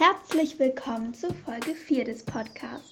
[0.00, 2.88] Herzlich willkommen zu Folge 4 des Podcasts.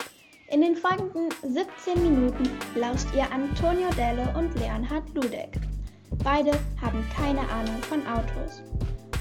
[0.51, 5.59] In den folgenden 17 Minuten lauscht ihr Antonio Delle und Leonhard Ludek.
[6.23, 6.51] Beide
[6.83, 8.63] haben keine Ahnung von Autos.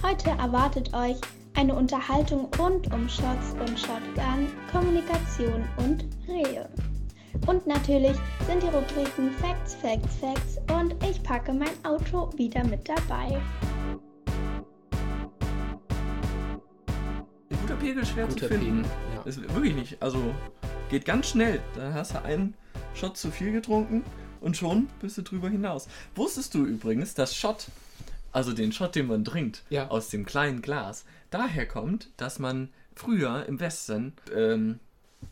[0.04, 1.16] Heute erwartet euch
[1.56, 6.68] eine Unterhaltung rund um Shots und Shotgun, Kommunikation und Rehe.
[7.48, 8.18] Und natürlich
[8.48, 13.40] sind die Rubriken Facts, Facts, Facts und ich packe mein Auto wieder mit dabei.
[17.88, 18.82] Pegel schwer Guter zu finden.
[18.84, 19.22] Pegel, ja.
[19.24, 20.02] Ist wirklich nicht.
[20.02, 20.36] Also
[20.90, 21.62] geht ganz schnell.
[21.74, 22.54] Da hast du einen
[22.94, 24.04] Shot zu viel getrunken
[24.42, 25.88] und schon bist du drüber hinaus.
[26.14, 27.68] Wusstest du übrigens, dass Shot,
[28.34, 29.88] also den Shot, den man trinkt, Ja.
[29.88, 34.80] aus dem kleinen Glas, daher kommt, dass man früher im Westen, ähm,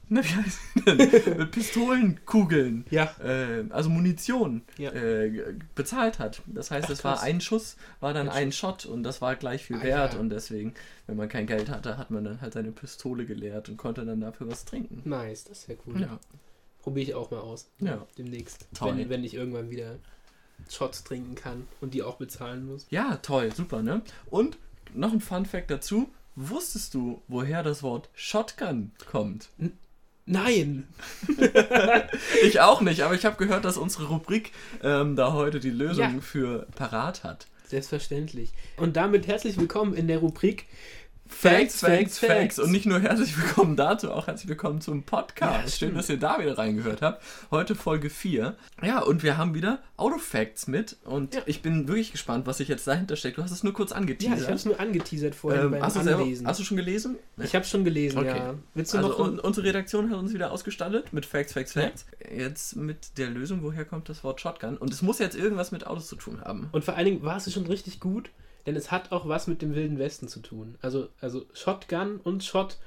[0.10, 0.98] na, wie heißt denn?
[1.38, 3.16] Mit Pistolenkugeln, Ja.
[3.24, 4.92] äh, also Munition, Ja.
[4.92, 6.42] äh, bezahlt hat.
[6.46, 9.36] Das heißt, Ach, es war ein Schuss, war dann Ein ein Shot und das war
[9.36, 10.20] gleich viel Ah, wert ja.
[10.20, 10.74] und deswegen,
[11.08, 14.22] wenn man kein Geld hatte, hat man dann halt seine Pistole geleert und konnte dann
[14.22, 15.02] dafür was trinken.
[15.10, 16.02] Nice, das ist ja cool.
[16.02, 16.20] Ja,
[16.82, 17.68] Probiere ich auch mal aus.
[17.80, 18.06] Ja.
[18.18, 18.68] Demnächst.
[18.76, 18.96] Toll.
[18.96, 19.98] Wenn, wenn ich irgendwann wieder
[20.70, 22.86] Shots trinken kann und die auch bezahlen muss.
[22.92, 24.02] ja toll, super, ne?
[24.30, 24.58] Und
[24.94, 26.10] noch ein Fun Fact dazu.
[26.36, 29.50] Wusstest du, woher das Wort Shotgun kommt?
[30.26, 30.88] Nein!
[32.44, 34.52] Ich auch nicht, aber ich habe gehört, dass unsere Rubrik
[34.84, 36.22] ähm, da heute die Lösung Ja.
[36.22, 37.48] für parat hat.
[37.68, 38.52] Selbstverständlich.
[38.78, 40.68] Und damit herzlich willkommen in der Rubrik
[41.28, 42.60] Facts, Facts, Facts.
[42.60, 45.82] Und nicht nur herzlich willkommen dazu, auch herzlich willkommen zum Podcast.
[45.82, 47.24] Ja, Schön, dass ihr da wieder reingehört habt.
[47.50, 48.56] Heute Folge 4.
[48.84, 50.98] Ja, und wir haben wieder Autofacts mit.
[51.04, 51.42] Und Ja.
[51.48, 53.40] ich bin wirklich gespannt, was sich jetzt dahinter steckt.
[53.40, 54.40] Du hast es nur kurz Ja, angeteasert.
[54.40, 56.48] ich habe es nur angeteasert vorhin ähm, beim hast, du selber, Anlesen.
[56.48, 57.16] hast du schon gelesen?
[57.42, 58.38] ich habe schon gelesen, Okay.
[58.38, 58.54] ja.
[58.76, 59.20] Willst du Also noch...
[59.20, 61.82] un unsere Redaktion hat uns wieder ausgestattet mit Facts, Facts, Ja.
[61.84, 62.06] Facts.
[62.36, 64.78] Jetzt mit der Lösung, woher kommt das Wort Shotgun?
[64.78, 66.70] Und es muss jetzt irgendwas mit Autos zu tun haben.
[66.72, 68.30] Und vor allen Dingen war es schon richtig gut,
[68.66, 70.78] denn es hat auch was mit dem Wilden Westen zu tun.
[70.82, 72.78] Also, also Shotgun und Shot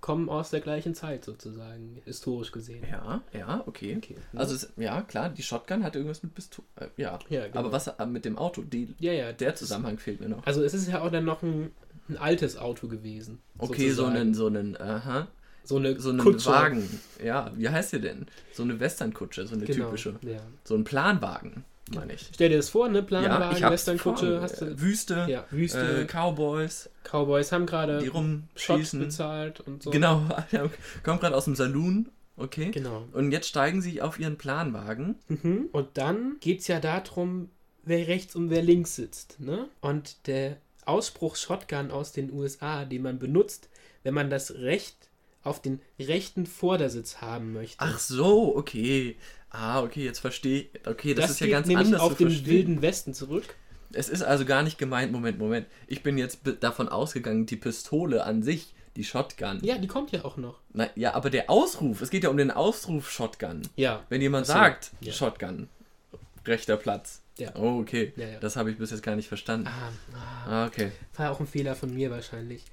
[0.00, 2.84] kommen aus der gleichen Zeit sozusagen, historisch gesehen.
[2.90, 3.96] Ja, ja, okay.
[3.98, 4.16] Okay.
[4.34, 6.66] Also, es, ja, klar, die Shotgun hat irgendwas mit Pistole.
[6.76, 7.18] Äh, ja.
[7.28, 7.60] Ja, genau.
[7.60, 8.62] Aber was äh, mit dem Auto?
[8.62, 10.46] Die, ja, ja, der das ist- Zusammenhang fehlt mir noch.
[10.46, 11.70] Also es ist ja auch dann noch ein,
[12.08, 13.40] ein altes Auto gewesen.
[13.58, 14.16] Okay, so sozusagen.
[14.16, 15.28] einen, so einen, aha,
[15.64, 16.48] so eine, so einen Kutsche.
[16.48, 16.88] Wagen.
[17.22, 18.26] Ja, wie heißt der denn?
[18.54, 20.14] So eine Westernkutsche, so eine Genau, typische.
[20.22, 20.40] Ja.
[20.64, 21.64] So ein Planwagen,
[21.94, 22.30] meine ich.
[22.32, 22.98] Stell dir das vor, ne?
[22.98, 24.80] Ja, Planwagen, hab's Westernkutsche, hast du.
[24.80, 28.10] Wüste, Ja, Wüste, äh, Cowboys, Cowboys haben gerade die
[28.60, 29.90] Shots bezahlt und so.
[29.90, 30.22] Genau,
[31.02, 32.70] kommt gerade aus dem Saloon, okay.
[32.70, 33.06] Genau.
[33.12, 35.16] Und jetzt steigen sie auf ihren Planwagen.
[35.28, 35.68] Mhm.
[35.72, 37.50] Und dann geht es ja darum,
[37.82, 39.40] wer rechts und wer links sitzt.
[39.40, 39.68] Ne?
[39.80, 43.68] Und der Ausspruch Shotgun aus den USA, den man benutzt,
[44.02, 45.09] wenn man das Recht
[45.42, 47.76] auf den rechten Vordersitz haben möchte.
[47.78, 49.16] Ach so, okay.
[49.50, 50.86] Ah, okay, jetzt verstehe ich.
[50.86, 52.46] Okay, das, das ist ja ganz nämlich anders auf den verstehen.
[52.46, 53.54] wilden Westen zurück.
[53.92, 55.66] Es ist also gar nicht gemeint, Moment, Moment.
[55.88, 59.58] Ich bin jetzt davon ausgegangen, die Pistole an sich, die Shotgun.
[59.62, 60.60] Ja, die kommt ja auch noch.
[60.72, 63.62] Na, ja, aber der Ausruf, es geht ja um den Ausruf Shotgun.
[63.76, 64.04] Ja.
[64.08, 65.12] Wenn jemand so, sagt, ja.
[65.12, 65.68] Shotgun,
[66.46, 67.22] rechter Platz.
[67.40, 67.54] Ja.
[67.56, 68.12] Oh, okay.
[68.16, 68.38] Ja, ja.
[68.40, 69.66] Das habe ich bis jetzt gar nicht verstanden.
[69.66, 70.92] Ah, ah, Ah, okay.
[71.16, 72.64] war auch ein Fehler von mir wahrscheinlich.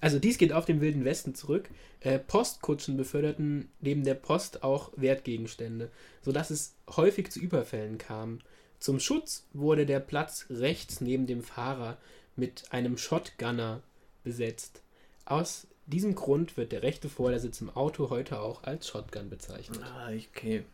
[0.00, 1.68] Also dies geht auf den wilden Westen zurück.
[2.00, 5.90] Äh, Postkutschen beförderten neben der Post auch Wertgegenstände,
[6.22, 8.38] sodass es häufig zu Überfällen kam.
[8.78, 11.98] Zum Schutz wurde der Platz rechts neben dem Fahrer
[12.36, 13.82] mit einem Shotgunner
[14.24, 14.82] besetzt.
[15.24, 19.80] Aus diesem Grund wird der rechte Vordersitz im Auto heute auch als Shotgun bezeichnet.
[19.84, 20.64] Ah, okay.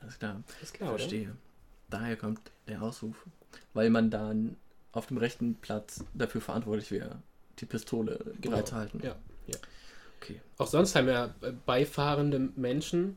[0.00, 0.42] Alles klar.
[0.62, 1.04] Ist klar, oder?
[1.92, 3.16] Daher kommt der Ausruf.
[3.74, 4.56] Weil man dann
[4.92, 7.22] auf dem rechten Platz dafür verantwortlich wäre,
[7.58, 8.56] die Pistole Genau.
[8.56, 9.00] bereitzuhalten.
[9.02, 9.16] Ja,
[9.46, 9.56] ja.
[10.20, 10.40] Okay.
[10.58, 11.34] Auch sonst haben ja
[11.66, 13.16] beifahrende Menschen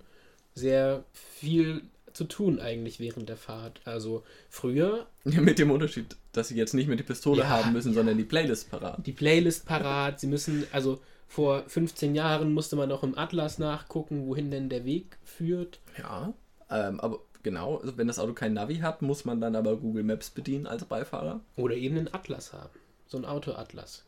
[0.55, 1.81] sehr viel
[2.13, 3.81] zu tun eigentlich während der Fahrt.
[3.85, 7.73] Also früher Ja, mit dem Unterschied, dass sie jetzt nicht mehr die Pistole Ja, haben
[7.73, 9.05] müssen, sondern die Playlist parat.
[9.05, 14.27] die Playlist parat, sie müssen, also vor 15 Jahren musste man noch im Atlas nachgucken,
[14.27, 15.79] wohin denn der Weg führt.
[15.97, 16.33] Ja,
[16.69, 20.03] ähm, aber genau, also wenn das Auto kein Navi hat, muss man dann aber Google
[20.03, 21.39] Maps bedienen als Beifahrer.
[21.55, 22.69] Oder eben einen Atlas haben.
[23.07, 24.03] So ein Autoatlas.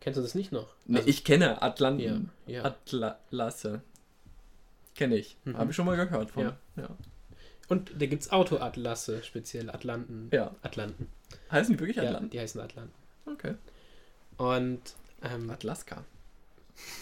[0.00, 0.68] Kennst du das nicht noch?
[0.86, 2.30] Nee, Also- ich kenne Atlanten.
[2.46, 2.64] Ja, ja.
[2.64, 3.82] Atlasse.
[4.94, 5.36] Kenne ich.
[5.44, 5.58] Mhm.
[5.58, 6.44] Habe ich schon mal gehört von.
[6.44, 6.56] Ja.
[6.76, 6.88] Ja.
[7.68, 10.28] Und da gibt es Autoatlasse, speziell Atlanten.
[10.32, 10.54] Ja.
[10.62, 11.08] Atlanten.
[11.50, 12.30] Heißen die wirklich Ja, Atlanten?
[12.30, 12.94] die heißen Atlanten.
[13.26, 13.54] Okay.
[14.36, 14.80] Und,
[15.22, 16.04] ähm, Atlaska.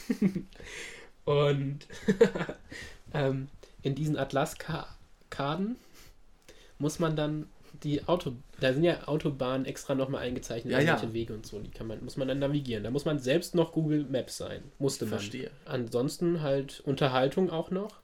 [1.24, 1.86] Und
[3.12, 3.48] ähm,
[3.82, 4.16] in diesen
[5.34, 5.76] Atlas-Karten
[6.78, 7.46] muss man dann
[7.82, 11.12] die Auto, da sind ja Autobahnen extra nochmal eingezeichnet, Ja, ja.
[11.12, 12.84] Wege und so, die kann man, muss man dann navigieren.
[12.84, 15.18] Da muss man selbst noch Google Maps sein, musste man.
[15.18, 15.50] Verstehe.
[15.64, 18.00] Ansonsten halt Unterhaltung auch noch,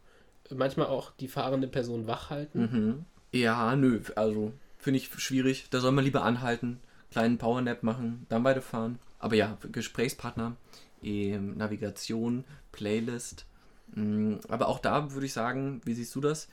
[0.50, 2.60] manchmal auch die fahrende Person wach halten.
[2.60, 3.04] Mhm.
[3.32, 5.66] Ja, nö, also finde ich schwierig.
[5.70, 6.80] Da soll man lieber anhalten,
[7.12, 8.98] kleinen Powernap machen, dann weiterfahren.
[9.20, 10.56] Aber ja, Gesprächspartner
[11.02, 13.46] ähm, Navigation, Playlist.
[13.94, 16.48] Mm, Aber auch da würde ich sagen, wie siehst du das?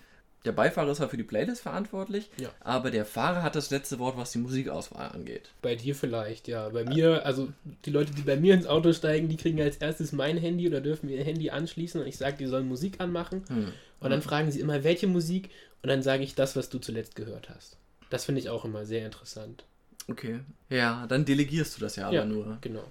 [0.47, 2.49] Der Beifahrer ist halt für die Playlist verantwortlich, Ja.
[2.61, 5.49] aber der Fahrer hat das letzte Wort, was die Musikauswahl angeht.
[5.61, 6.69] Bei dir vielleicht, ja.
[6.69, 7.49] Bei mir, also
[7.85, 10.79] die Leute, die bei mir ins Auto steigen, die kriegen als erstes mein Handy oder
[10.81, 13.43] dürfen ihr Handy anschließen und ich sage, die sollen Musik anmachen.
[13.49, 13.73] Hm.
[13.99, 15.49] Und dann fragen sie immer, welche Musik?
[15.83, 17.77] Und dann sage ich das, was du zuletzt gehört hast.
[18.09, 19.65] Das finde ich auch immer sehr interessant.
[20.07, 20.39] Okay.
[20.69, 22.25] Ja, dann delegierst du das ja aber Ja.
[22.25, 22.57] nur.
[22.61, 22.83] Genau.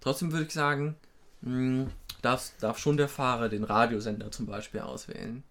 [0.00, 0.96] Trotzdem würde ich sagen,
[1.42, 1.86] mh,
[2.22, 5.44] darf, darf schon der Fahrer den Radiosender zum Beispiel auswählen.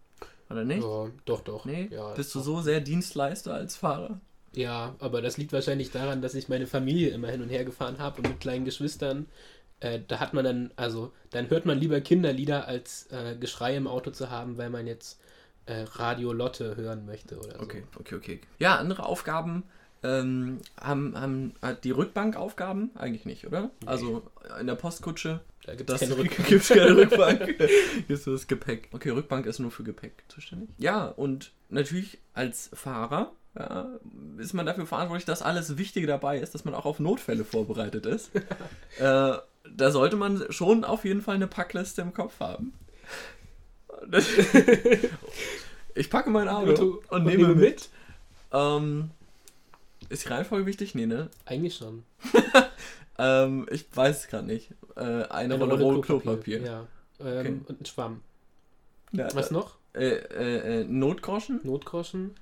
[0.50, 0.84] Oder nicht?
[0.84, 1.66] Ja, doch, doch.
[1.66, 1.90] Nee?
[1.92, 4.20] Ja, Bist du so sehr Dienstleister als Fahrer?
[4.54, 8.00] Ja, aber das liegt wahrscheinlich daran, dass ich meine Familie immer hin und her gefahren
[8.00, 9.26] habe und mit kleinen Geschwistern.
[9.80, 13.88] Äh, da hat man dann, also, dann hört man lieber Kinderlieder, als äh, Geschrei im
[13.88, 15.20] Auto zu haben, weil man jetzt
[15.66, 17.64] äh, Radio Lotte hören möchte oder so.
[17.64, 18.42] Okay, okay, okay.
[18.60, 19.64] Ja, andere Aufgaben
[20.04, 23.72] ähm, haben, haben hat die Rückbankaufgaben eigentlich nicht, oder?
[23.86, 24.24] Also
[24.60, 26.48] in der Postkutsche Da gibt das es keine Rückbank.
[26.48, 27.56] gibt's keine Rückbank.
[28.08, 28.90] Hier ist nur das Gepäck.
[28.92, 30.70] Okay, Rückbank ist nur für Gepäck zuständig.
[30.78, 33.88] Ja, und natürlich als Fahrer ja,
[34.38, 38.06] ist man dafür verantwortlich, dass alles Wichtige dabei ist, dass man auch auf Notfälle vorbereitet
[38.06, 38.30] ist.
[39.00, 39.34] äh,
[39.68, 42.74] da sollte man schon auf jeden Fall eine Packliste im Kopf haben.
[45.98, 47.88] Ich packe mein Auto und, nehme mit.
[48.52, 49.12] Ähm,
[50.10, 50.94] ist die Reihenfolge wichtig?
[50.94, 51.30] Nee, ne?
[51.46, 52.04] Eigentlich schon.
[53.18, 54.72] Ähm, ich weiß es gerade nicht.
[54.96, 56.62] Äh, eine, Rolle, Rolle Klopapier.
[56.62, 56.80] Ja.
[56.82, 56.88] Ähm,
[57.40, 57.60] Okay.
[57.68, 58.22] Und ein Schwamm.
[59.14, 59.78] Ja, Was da- noch?
[59.94, 61.62] Äh, äh, äh, Notgroschen.
[61.64, 62.36] Notgroschen,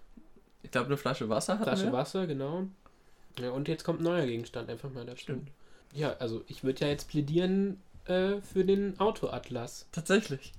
[0.64, 1.94] Ich glaube, eine Flasche Wasser hatten Flasche wir.
[1.94, 2.64] Wasser, genau.
[3.40, 5.20] Ja, und jetzt kommt ein neuer Gegenstand einfach mal dazu.
[5.22, 5.50] Stimmt.
[5.94, 9.86] Ja, also ich würde ja jetzt plädieren äh, für den Autoatlas.
[9.92, 10.52] Tatsächlich.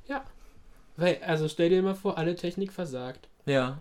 [0.97, 3.29] Weil, also stell dir mal vor, alle Technik versagt.
[3.47, 3.79] Ja.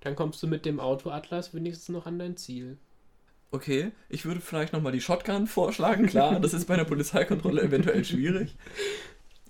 [0.00, 2.78] Dann kommst du mit dem Autoatlas wenigstens noch an dein Ziel.
[3.50, 6.06] Okay, ich würde vielleicht nochmal die Shotgun vorschlagen.
[6.06, 8.56] Klar, das ist bei einer Polizeikontrolle eventuell schwierig.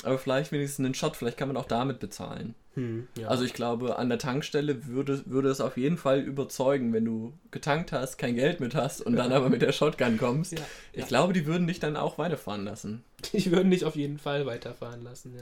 [0.02, 2.54] Aber vielleicht wenigstens einen Shot, vielleicht kann man auch damit bezahlen.
[2.74, 3.28] Hm, ja.
[3.28, 7.32] Also ich glaube, an der Tankstelle würde, würde es auf jeden Fall überzeugen, wenn du
[7.50, 10.52] getankt hast, kein Geld mit hast und dann aber mit der Shotgun kommst.
[10.52, 10.58] ja,
[10.92, 11.06] Ich ja.
[11.06, 13.02] glaube, die würden dich dann auch weiterfahren lassen.
[13.32, 15.34] Ich würde dich auf jeden Fall weiterfahren lassen,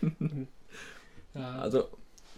[1.34, 1.58] ja.
[1.58, 1.88] Also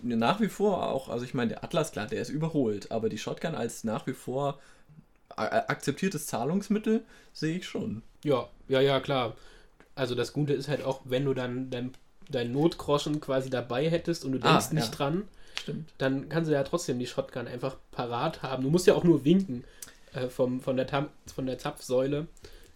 [0.03, 3.19] nach wie vor auch, also ich meine, der Atlas, klar, der ist überholt, aber die
[3.19, 4.59] Shotgun als nach wie vor
[5.37, 7.03] akzeptiertes Zahlungsmittel
[7.33, 8.03] sehe ich schon.
[8.25, 9.35] ja, ja, ja, klar.
[9.95, 11.93] Also das Gute ist halt auch, wenn du dann dein,
[12.31, 14.95] dein Notgroschen quasi dabei hättest und du Ah, denkst nicht ja.
[14.97, 15.29] dran,
[15.61, 15.91] Stimmt.
[15.99, 18.63] dann kannst du ja trotzdem die Shotgun einfach parat haben.
[18.63, 19.65] Du musst ja auch nur winken
[20.15, 22.27] äh, vom, von, der Tam von der Zapfsäule.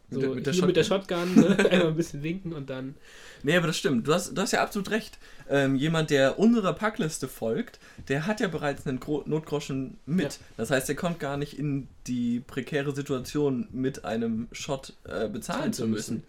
[0.08, 1.56] So, Mit der- mit der hier mit der Shotgun, ne?
[1.70, 2.94] einmal ein bisschen winken und dann.
[3.42, 4.06] Nee, aber das stimmt.
[4.06, 5.18] Du hast, du hast ja absolut recht.
[5.50, 10.22] Ähm, jemand, der unserer Packliste folgt, der hat ja bereits einen Gro Notgroschen mit.
[10.34, 10.38] Ja.
[10.56, 15.42] Das heißt, er kommt gar nicht in die prekäre Situation, mit einem Shot äh, bezahlen
[15.42, 16.24] Zahlen zu zu müssen.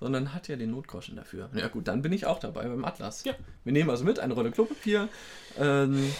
[0.00, 1.50] Sondern hat ja den Notgroschen dafür.
[1.54, 3.22] Ja gut, dann bin ich auch dabei beim Atlas.
[3.24, 3.34] Ja.
[3.64, 5.08] Wir nehmen also mit eine Rolle Klopapier,
[5.58, 6.10] ähm,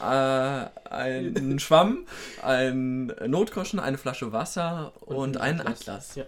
[0.00, 2.06] äh, einen Schwamm,
[2.42, 6.14] einen Notgroschen, eine Flasche Wasser und, einen Atlas.
[6.14, 6.24] Ja.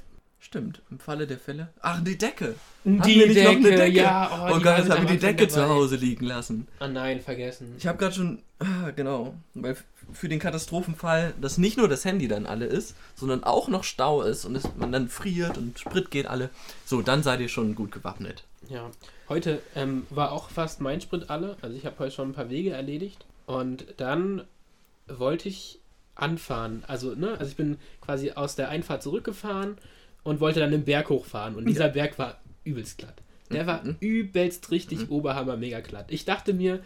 [0.48, 1.68] Stimmt, im Falle der Fälle.
[1.82, 2.54] Ach, die Decke.
[2.82, 3.98] Die Hatten wir nicht noch eine Decke?
[3.98, 4.48] ja.
[4.50, 5.68] Oh, die Gott, jetzt haben wir die Decke zu.
[5.68, 6.66] Hause liegen lassen.
[6.78, 7.74] Ah nein, vergessen.
[7.76, 9.76] Ich habe gerade schon, ah, genau, weil
[10.10, 14.22] für den Katastrophenfall, dass nicht nur das Handy dann alle ist, sondern auch noch Stau
[14.22, 16.48] ist und es, man dann friert und Sprit geht alle.
[16.86, 18.44] So, dann seid ihr schon gut gewappnet.
[18.70, 18.90] Ja,
[19.28, 21.58] heute ähm, war auch fast mein Sprit alle.
[21.60, 23.26] Also ich habe heute schon ein paar Wege erledigt.
[23.44, 24.44] Und dann
[25.08, 25.78] wollte ich
[26.14, 26.84] anfahren.
[26.86, 29.76] Also, ne, also ich bin quasi aus der Einfahrt zurückgefahren
[30.22, 31.54] und wollte dann den Berg hochfahren.
[31.56, 33.22] Und dieser Berg war übelst glatt.
[33.50, 33.96] Der war Mhm.
[34.00, 36.06] übelst richtig Oberhammer mega glatt.
[36.10, 36.80] Ich dachte mir,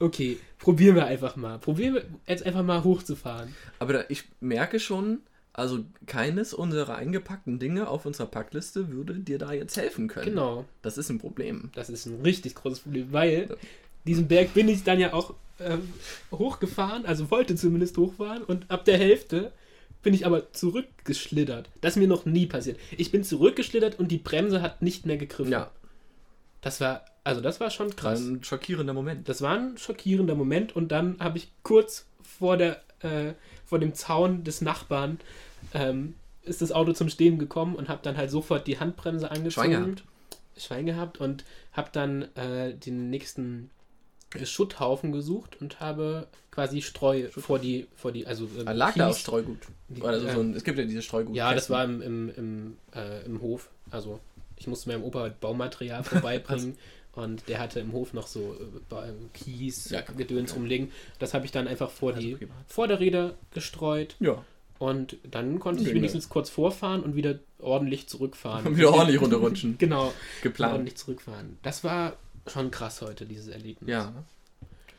[0.00, 1.58] okay, probieren wir einfach mal.
[1.58, 3.54] Probieren wir jetzt einfach mal hochzufahren.
[3.78, 5.20] Aber da, ich merke schon,
[5.52, 10.26] also keines unserer eingepackten Dinge auf unserer Packliste würde dir da jetzt helfen können.
[10.30, 10.64] Genau.
[10.80, 11.70] Das ist ein Problem.
[11.74, 13.56] Das ist ein richtig großes Problem, weil
[14.06, 15.88] diesen Berg bin ich dann ja auch ähm,
[16.32, 19.52] hochgefahren, also wollte zumindest hochfahren und ab der Hälfte
[20.02, 21.70] bin ich aber zurückgeschlittert.
[21.80, 22.78] Das ist mir noch nie passiert.
[22.96, 25.52] Ich bin zurückgeschlittert und die Bremse hat nicht mehr gegriffen.
[25.52, 25.70] Ja,
[26.60, 28.20] Das war, also das war schon krass.
[28.20, 29.28] ein schockierender Moment.
[29.28, 33.94] Das war ein schockierender Moment und dann habe ich kurz vor der, äh, vor dem
[33.94, 35.18] Zaun des Nachbarn
[35.74, 39.70] ähm, ist das Auto zum Stehen gekommen und habe dann halt sofort die Handbremse angezogen.
[39.72, 40.04] Schwein gehabt.
[40.56, 43.70] Schwein gehabt und habe dann äh, den nächsten
[44.44, 49.08] Schutthaufen gesucht und habe quasi Streu vor die, vor die, also ähm, Ah, Lag da
[49.08, 49.16] auch.
[49.16, 49.58] Streugut?
[49.88, 51.34] Die- Oder so, ein, es gibt ja diese Streugut.
[51.34, 53.68] Ja, das war im, im, im, äh, im Hof.
[53.90, 54.20] Also
[54.56, 56.76] ich musste meinem Opa Baumaterial vorbeibringen
[57.14, 58.56] und der hatte im Hof noch so
[58.90, 60.90] äh, äh, Kies, Ja, Gedöns rumliegen.
[61.18, 62.56] Das habe ich dann einfach vor Also die privat.
[62.68, 64.44] Vorderräder gestreut Ja.
[64.78, 68.66] Und dann konnte ich wenigstens kurz vorfahren und wieder ordentlich zurückfahren.
[68.66, 69.76] Und wieder ordentlich runterrutschen.
[69.78, 70.12] Genau,
[70.42, 70.72] Geplant.
[70.72, 71.56] ordentlich zurückfahren.
[71.62, 73.90] Das war schon krass heute, dieses Erlebnis.
[73.90, 74.12] Ja.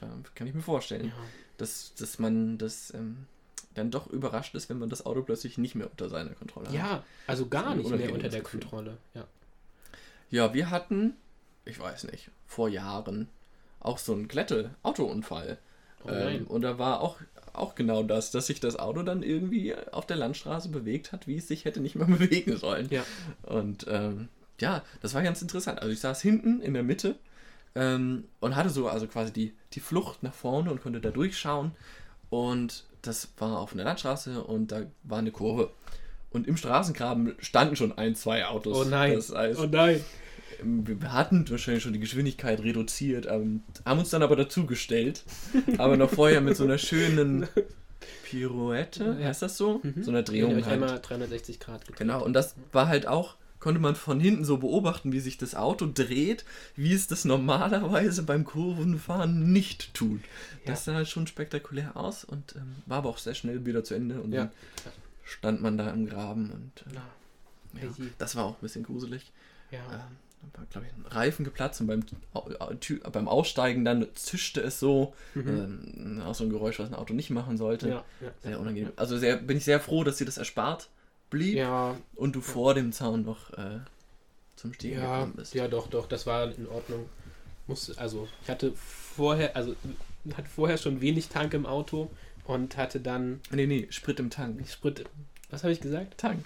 [0.01, 1.07] Ja, Kann ich mir vorstellen.
[1.07, 1.13] Ja.
[1.57, 3.27] Dass, dass man das ähm,
[3.73, 6.73] dann doch überrascht ist, wenn man das Auto plötzlich nicht mehr unter seiner Kontrolle hat.
[6.73, 8.59] Ja, also gar nicht mehr unter der Gefühl.
[8.59, 8.97] Kontrolle.
[9.13, 9.25] Ja.
[10.29, 11.13] Ja, wir hatten,
[11.65, 13.27] ich weiß nicht, vor Jahren
[13.79, 15.57] auch so einen Glätte-Autounfall.
[16.05, 17.19] Oh ähm, und da war auch,
[17.53, 21.37] auch genau das, dass sich das Auto dann irgendwie auf der Landstraße bewegt hat, wie
[21.37, 22.89] es sich hätte nicht mehr bewegen sollen.
[22.89, 23.05] Ja.
[23.43, 25.81] Und ähm, ja, das war ganz interessant.
[25.81, 27.15] Also ich saß hinten in der Mitte
[27.75, 31.71] ähm, und hatte so also quasi die, die Flucht nach vorne und konnte da durchschauen.
[32.29, 35.69] Und das war auf einer Landstraße und da war eine Kurve.
[36.31, 38.75] Und im Straßengraben standen schon ein, zwei Autos.
[38.77, 39.13] Oh nein.
[39.13, 40.01] Das heißt, Oh nein.
[40.63, 45.23] wir hatten wahrscheinlich schon die Geschwindigkeit reduziert, ähm, haben uns dann aber dazugestellt.
[45.77, 47.47] aber noch vorher mit so einer schönen
[48.23, 49.27] Pirouette, Ja.
[49.27, 49.79] heißt das so?
[49.83, 50.03] Mhm.
[50.03, 50.73] So einer Drehung euch halt.
[50.81, 51.97] einmal 360 Grad gedreht.
[51.97, 55.55] Genau, und das war halt auch, konnte man von hinten so beobachten, wie sich das
[55.55, 56.43] Auto dreht,
[56.75, 60.19] wie es das normalerweise beim Kurvenfahren nicht tut.
[60.65, 63.93] Das sah halt schon spektakulär aus und ähm, war aber auch sehr schnell wieder zu
[63.93, 64.43] Ende und Ja.
[64.43, 64.51] dann
[65.23, 66.95] stand man da im Graben und äh,
[67.83, 69.31] ja, das war auch ein bisschen gruselig.
[69.71, 69.79] ja.
[69.79, 70.17] Ähm,
[70.51, 72.03] da war, glaube ich, ein Reifen geplatzt und beim,
[73.13, 75.13] beim Aussteigen dann zischte es so.
[75.37, 77.85] Ähm, auch so ein Geräusch, was ein Auto nicht machen sollte.
[77.85, 77.91] Mhm.
[77.93, 78.31] ja, ja.
[78.43, 78.91] Sehr unangenehm.
[78.97, 80.89] Also sehr, bin ich sehr froh, dass dir das erspart
[81.33, 83.79] blieb Ja, und du vor dem Zaun noch äh,
[84.55, 85.53] zum Stehen ja, gekommen bist.
[85.53, 87.09] ja, doch, doch, das war in Ordnung.
[87.67, 89.75] Muss, also, ich hatte vorher, also,
[90.35, 92.09] hatte vorher schon wenig Tank im Auto
[92.45, 94.67] und hatte dann Nee, nee, Sprit im Tank.
[94.69, 95.05] Sprit.
[95.49, 96.17] Was habe ich gesagt?
[96.17, 96.45] Tank.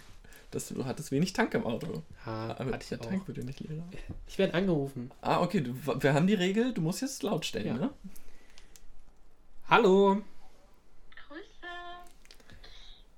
[0.52, 2.04] Das, du hattest wenig Tank im Auto.
[2.26, 3.06] Ha, Aber hatte ich auch.
[3.06, 3.84] Tank wird ja nicht leer.
[4.28, 5.12] Ich werde angerufen.
[5.22, 7.74] Ah, okay, du, wir haben die Regel, du musst jetzt laut stellen, Ja.
[7.74, 7.90] ne?
[9.70, 10.22] Hallo.
[11.28, 11.44] Grüße.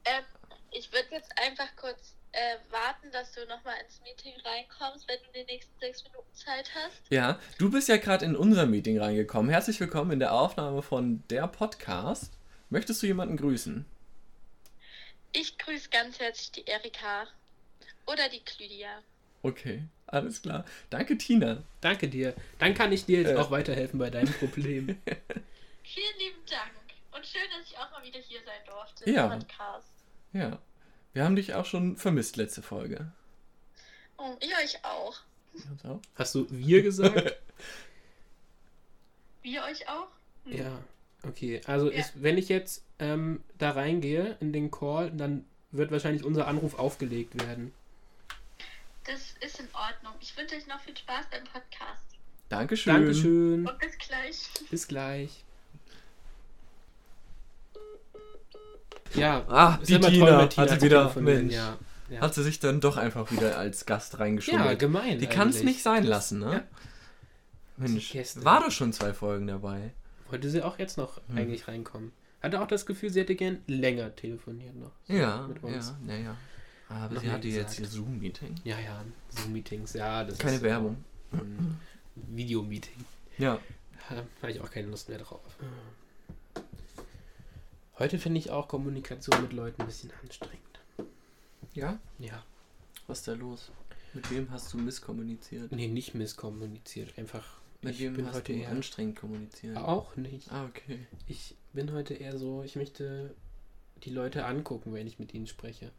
[0.05, 0.23] Ähm,
[0.71, 5.31] ich würde jetzt einfach kurz äh, warten, dass du nochmal ins Meeting reinkommst, wenn du
[5.39, 7.01] die nächsten sechs Minuten Zeit hast.
[7.09, 9.49] Ja, du bist ja gerade in unser Meeting reingekommen.
[9.49, 12.33] Herzlich willkommen in der Aufnahme von der Podcast.
[12.69, 13.85] Möchtest du jemanden grüßen?
[15.31, 17.27] Ich grüße ganz herzlich die Erika.
[18.07, 18.89] Oder die Clydia.
[19.43, 20.65] Okay, alles klar.
[20.89, 21.63] Danke, Tina.
[21.81, 22.33] Danke dir.
[22.57, 23.37] Dann kann ich dir jetzt Äh.
[23.37, 24.87] auch weiterhelfen bei deinem Problem.
[25.83, 26.71] Vielen lieben Dank.
[27.15, 29.31] Und schön, dass ich auch mal wieder hier sein durfte Ja.
[29.31, 29.87] im Podcast.
[30.33, 30.59] Ja,
[31.13, 33.11] wir haben dich auch schon vermisst letzte Folge.
[34.19, 35.15] Oh, ich euch auch.
[36.15, 37.35] Hast du wir gesagt?
[39.41, 40.07] Wir euch auch?
[40.45, 40.57] Hm.
[40.57, 40.79] ja.
[41.27, 41.99] Okay, also Ja.
[41.99, 46.77] ist, wenn ich jetzt ähm, da reingehe in den Call, dann wird wahrscheinlich unser Anruf
[46.77, 47.73] aufgelegt werden.
[49.05, 50.13] Das ist in Ordnung.
[50.19, 52.03] Ich wünsche euch noch viel Spaß beim Podcast.
[52.49, 52.93] Dankeschön.
[52.93, 53.67] Dankeschön.
[53.67, 54.49] Und bis gleich.
[54.69, 55.43] Bis gleich.
[59.15, 61.53] Ja, Ah, die Tina, toll, hat sie wieder- Mensch.
[61.53, 61.77] Ja,
[62.09, 62.21] ja.
[62.21, 64.65] Hat sie sich dann doch einfach wieder als Gast reingeschummelt.
[64.65, 65.19] ja gemein.
[65.19, 66.53] Die kann es nicht sein lassen, ne?
[66.53, 66.63] Ja.
[67.77, 68.13] Mensch,
[68.43, 69.93] war doch schon zwei Folgen dabei.
[70.29, 71.37] Wollte sie auch jetzt noch Hm.
[71.37, 72.11] eigentlich reinkommen.
[72.41, 74.91] Hatte auch das Gefühl, sie hätte gern länger telefoniert noch.
[75.07, 75.89] so Ja, Mit uns.
[75.89, 76.37] ja, naja.
[76.89, 78.55] Aber Noch sie hatte jetzt ihr Zoom-Meeting.
[78.63, 81.03] Ja, ja, Zoom-Meetings, ja, das Keine ist Werbung.
[82.15, 83.05] Videomeeting.
[83.37, 83.59] Ja.
[84.09, 85.41] Da habe ich auch keine Lust mehr drauf.
[87.99, 90.63] Heute finde ich auch Kommunikation mit Leuten ein bisschen anstrengend.
[91.79, 91.99] Ja?
[92.19, 92.43] Ja,
[93.07, 93.71] Was ist da los?
[94.13, 95.71] Mit wem hast du misskommuniziert?
[95.71, 97.45] nee, nicht misskommuniziert, einfach.
[97.81, 99.77] Mit ich wem bin hast heute du eher anstrengend kommuniziert?
[99.77, 100.51] auch nicht.
[100.51, 100.99] Ah, okay.
[101.27, 103.33] Ich bin heute eher so, ich möchte
[104.03, 105.91] die Leute angucken, wenn ich mit ihnen spreche.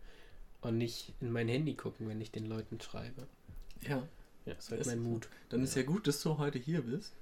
[0.61, 3.27] Und nicht in mein Handy gucken, wenn ich den Leuten schreibe.
[3.81, 4.07] Ja.
[4.45, 5.03] Ja, das ist halt Ist mein.
[5.03, 5.29] Mut.
[5.49, 7.15] Dann ist ja gut, dass du heute hier bist.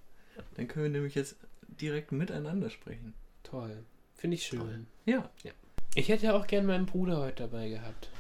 [0.55, 1.37] Dann können wir nämlich jetzt
[1.81, 3.15] direkt miteinander sprechen.
[3.45, 3.85] Toll.
[4.17, 4.59] Finde ich schön.
[4.61, 4.85] Toll.
[5.07, 5.31] Ja.
[5.95, 8.11] Ich hätte ja auch gern meinen Bruder heute dabei gehabt.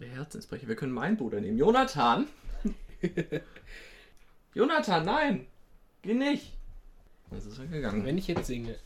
[0.00, 0.68] Herzensbrecher.
[0.68, 1.58] Wir können meinen Bruder nehmen.
[1.58, 2.26] Jonathan!
[4.54, 5.46] Jonathan, nein!
[6.02, 6.52] Geh nicht!
[7.30, 8.04] Das ist er gegangen.
[8.04, 8.76] Wenn ich jetzt singe,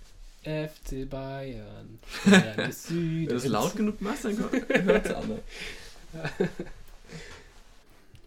[0.42, 1.98] FC Bayern,
[2.56, 5.42] des Wenn du es laut genug machst, dann hört es alle.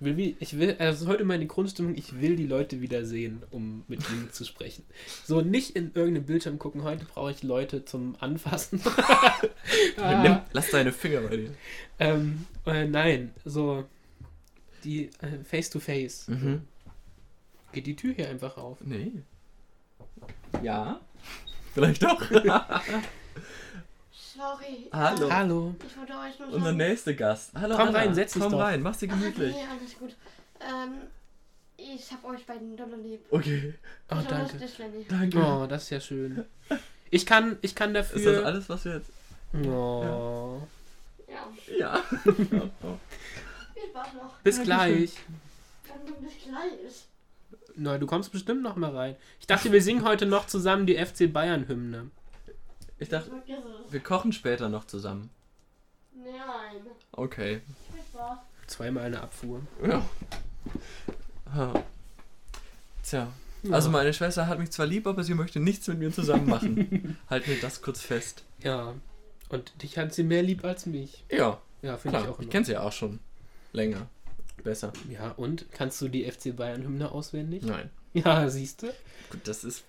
[0.02, 3.04] Will, wie- ich will, also das ist heute meine Grundstimmung, ich will die Leute wieder
[3.06, 4.84] sehen, um mit ihnen zu sprechen.
[5.26, 8.82] So nicht in irgendeinem Bildschirm gucken, heute brauche ich Leute zum Anfassen.
[9.98, 10.24] Ah.
[10.24, 11.52] Nimm, lass deine Finger bei dir.
[12.00, 13.84] ähm, äh, nein, so
[14.84, 16.28] die äh, face to face.
[16.28, 16.62] Mhm.
[17.74, 18.80] Geht die Tür hier einfach auf.
[18.82, 19.12] Nee.
[20.64, 21.02] Ja?
[21.74, 22.22] Vielleicht doch.
[24.36, 24.90] Sorry.
[24.92, 25.32] Hallo.
[25.32, 25.76] Hallo.
[25.88, 26.78] Ich wollte euch nur Unser sagen.
[26.78, 27.52] nächster Gast.
[27.56, 27.98] Hallo Komm Anna.
[28.00, 28.60] rein, setz dich Komm doch.
[28.60, 29.56] rein, mach's dir Ach, gemütlich.
[29.56, 30.16] nee, alles gut.
[30.62, 30.96] Ähm,
[31.78, 33.22] ich hab euch beiden dolle lieb.
[33.32, 33.74] Okay,
[34.12, 34.58] Oh, Besonders danke.
[34.58, 35.06] dich, Lenny.
[35.10, 35.38] danke.
[35.40, 36.46] Oh, das ist ja schön.
[37.10, 38.46] Ich kann, ich kann Ist das dafür.
[38.46, 39.10] alles, was wir jetzt...
[39.68, 40.62] Oh.
[41.28, 41.48] Ja,
[41.80, 42.04] Ja.
[42.24, 42.46] viel
[43.90, 44.34] Spaß noch.
[44.44, 45.14] Bis gleich.
[45.88, 47.06] Wenn du nicht gleich.
[47.76, 49.16] Na, du kommst bestimmt noch mal rein.
[49.40, 52.12] Ich dachte, wir singen heute noch zusammen die FC Bayern Hymne.
[53.00, 53.32] Ich dachte,
[53.90, 55.30] wir kochen später noch zusammen.
[56.14, 56.82] Nein.
[57.12, 57.62] Okay.
[58.68, 59.62] Zweimal eine Abfuhr.
[59.86, 60.06] Ja.
[61.54, 61.84] Ha.
[63.04, 63.28] Tja.
[63.72, 67.18] Also meine Schwester hat mich zwar lieb, aber sie möchte nichts mit mir zusammen machen.
[67.30, 68.44] halt mir das kurz fest.
[68.64, 68.94] Ja.
[69.50, 71.26] Und dich hat sie mehr lieb als mich.
[71.32, 72.40] Ja, Ja, finde ich auch.
[72.40, 73.20] Ich in kenne sie ja auch schon
[73.74, 74.08] länger.
[74.64, 74.94] Besser.
[75.10, 77.64] Ja, und kannst du die FC Bayern Hymne auswendig?
[77.64, 77.90] Nein.
[78.14, 78.88] Ja, siehst du?
[79.30, 79.84] Gut, das ist,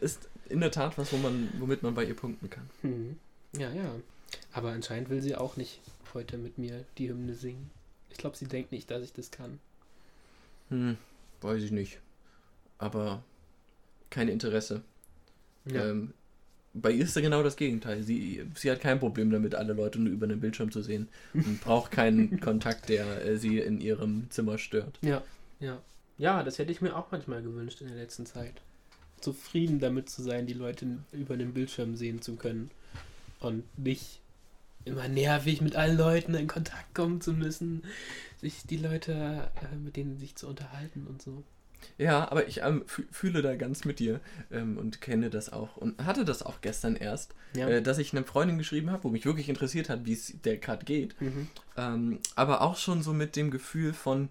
[0.00, 2.70] ist in der Tat was, wo man, womit man bei ihr punkten kann.
[2.82, 3.16] Hm.
[3.58, 3.96] Ja, ja.
[4.52, 5.80] Aber anscheinend will sie auch nicht
[6.12, 7.70] heute mit mir die Hymne singen.
[8.10, 9.58] Ich glaube, sie denkt nicht, dass ich das kann.
[10.68, 10.96] Hm,
[11.40, 11.98] weiß ich nicht.
[12.78, 13.22] Aber
[14.10, 14.82] kein Interesse.
[15.66, 15.90] Ja.
[15.90, 16.14] Ähm,
[16.74, 18.02] bei ihr ist ja genau das Gegenteil.
[18.02, 21.60] Sie, sie hat kein Problem damit, alle Leute nur über den Bildschirm zu sehen und
[21.60, 24.98] braucht keinen Kontakt, der äh, sie in ihrem Zimmer stört.
[25.00, 25.22] Ja,
[25.60, 25.80] ja.
[26.18, 28.54] Ja, das hätte ich mir auch manchmal gewünscht in der letzten Zeit.
[29.20, 32.70] Zufrieden damit zu sein, die Leute über den Bildschirm sehen zu können.
[33.40, 34.20] Und nicht
[34.84, 37.82] immer nervig mit allen Leuten in Kontakt kommen zu müssen.
[38.40, 41.42] Sich die Leute, äh, mit denen sich zu unterhalten und so.
[41.98, 45.76] Ja, aber ich ähm, fü- fühle da ganz mit dir ähm, und kenne das auch
[45.76, 47.68] und hatte das auch gestern erst, Ja.
[47.68, 50.56] äh, dass ich eine Freundin geschrieben habe, wo mich wirklich interessiert hat, wie es der
[50.56, 51.20] gerade geht.
[51.20, 51.48] Mhm.
[51.76, 54.30] Ähm, aber auch schon so mit dem Gefühl von,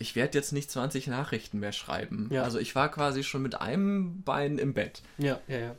[0.00, 2.28] ich werde jetzt nicht 20 Nachrichten mehr schreiben.
[2.32, 2.42] Ja.
[2.42, 5.02] Also ich war quasi schon mit einem Bein im Bett.
[5.18, 5.76] Ja, ja, ja.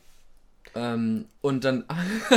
[0.75, 1.85] Ähm, und dann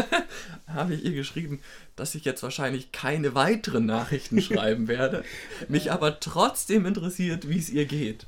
[0.66, 1.60] habe ich ihr geschrieben,
[1.94, 5.24] dass ich jetzt wahrscheinlich keine weiteren Nachrichten schreiben werde,
[5.68, 8.26] mich aber trotzdem interessiert, wie es ihr geht.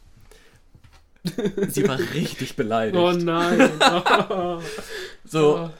[1.68, 2.96] Sie war richtig beleidigt.
[2.96, 3.70] Oh nein.
[4.28, 4.60] Oh.
[5.25, 5.70] So,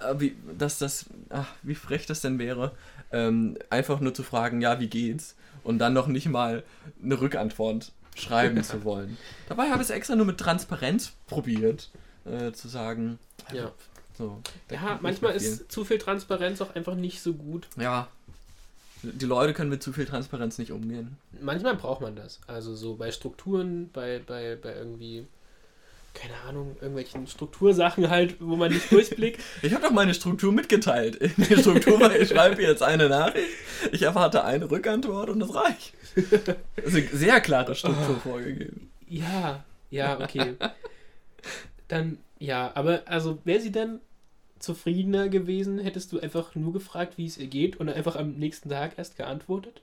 [0.00, 2.72] äh, wie, dass das, ach, wie frech das denn wäre,
[3.12, 5.36] ähm, einfach nur zu fragen, ja, wie geht's?
[5.66, 6.62] Und dann noch nicht mal
[7.02, 9.18] eine Rückantwort schreiben zu wollen.
[9.48, 11.90] Dabei habe ich es extra nur mit Transparenz probiert,
[12.24, 13.18] äh, zu sagen.
[13.52, 13.72] Ja.
[14.16, 17.66] So, Ja, manchmal ist zu viel Transparenz auch einfach nicht so gut.
[17.76, 18.06] Ja.
[19.02, 21.18] Die Leute können mit zu viel Transparenz nicht umgehen.
[21.40, 22.38] Manchmal braucht man das.
[22.46, 25.26] Also so bei Strukturen, bei, bei, bei irgendwie,
[26.16, 29.40] keine Ahnung, irgendwelchen Struktursachen halt, wo man nicht durchblickt.
[29.62, 31.16] Ich habe doch meine Struktur mitgeteilt.
[31.16, 33.48] In der Struktur war, ich schreibe jetzt eine Nachricht,
[33.92, 35.92] ich erwarte eine Rückantwort und das reicht.
[36.82, 38.90] Also sehr klare Struktur vorgegeben.
[39.08, 40.54] Ja, ja, okay.
[41.88, 44.00] Dann, ja, aber also wäre sie dann
[44.58, 48.68] zufriedener gewesen, hättest du einfach nur gefragt, wie es ihr geht und einfach am nächsten
[48.68, 49.82] Tag erst geantwortet?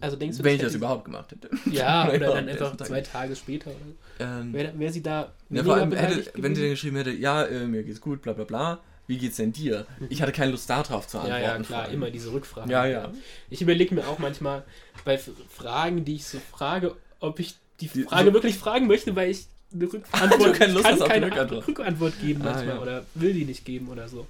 [0.00, 1.48] Also denkst du, Wenn ich das überhaupt gemacht hätte.
[1.70, 4.28] Ja, oder Ja, dann einfach zwei Tage später oder.
[4.40, 7.44] Ähm, Wäre wär sie da ja, vor allem, hätte, wenn sie dann geschrieben hätte, ja,
[7.44, 9.86] äh, mir geht's gut, bla bla bla, wie geht's denn dir?
[10.10, 11.42] Ich hatte keine Lust darauf zu Ja, antworten.
[11.44, 12.70] ja, vor klar, immer diese Rückfragen.
[12.70, 13.10] Ja, ja.
[13.50, 14.64] Ich überlege mir auch manchmal
[15.04, 19.14] bei Fragen, die ich so frage, ob ich die Die- Frage so- wirklich fragen möchte,
[19.16, 21.68] weil ich eine Rückantwort, keine Lust kann keine Rückantwort.
[21.68, 22.82] Rückantwort geben Ah, manchmal ja.
[22.82, 24.26] oder will die nicht geben oder so.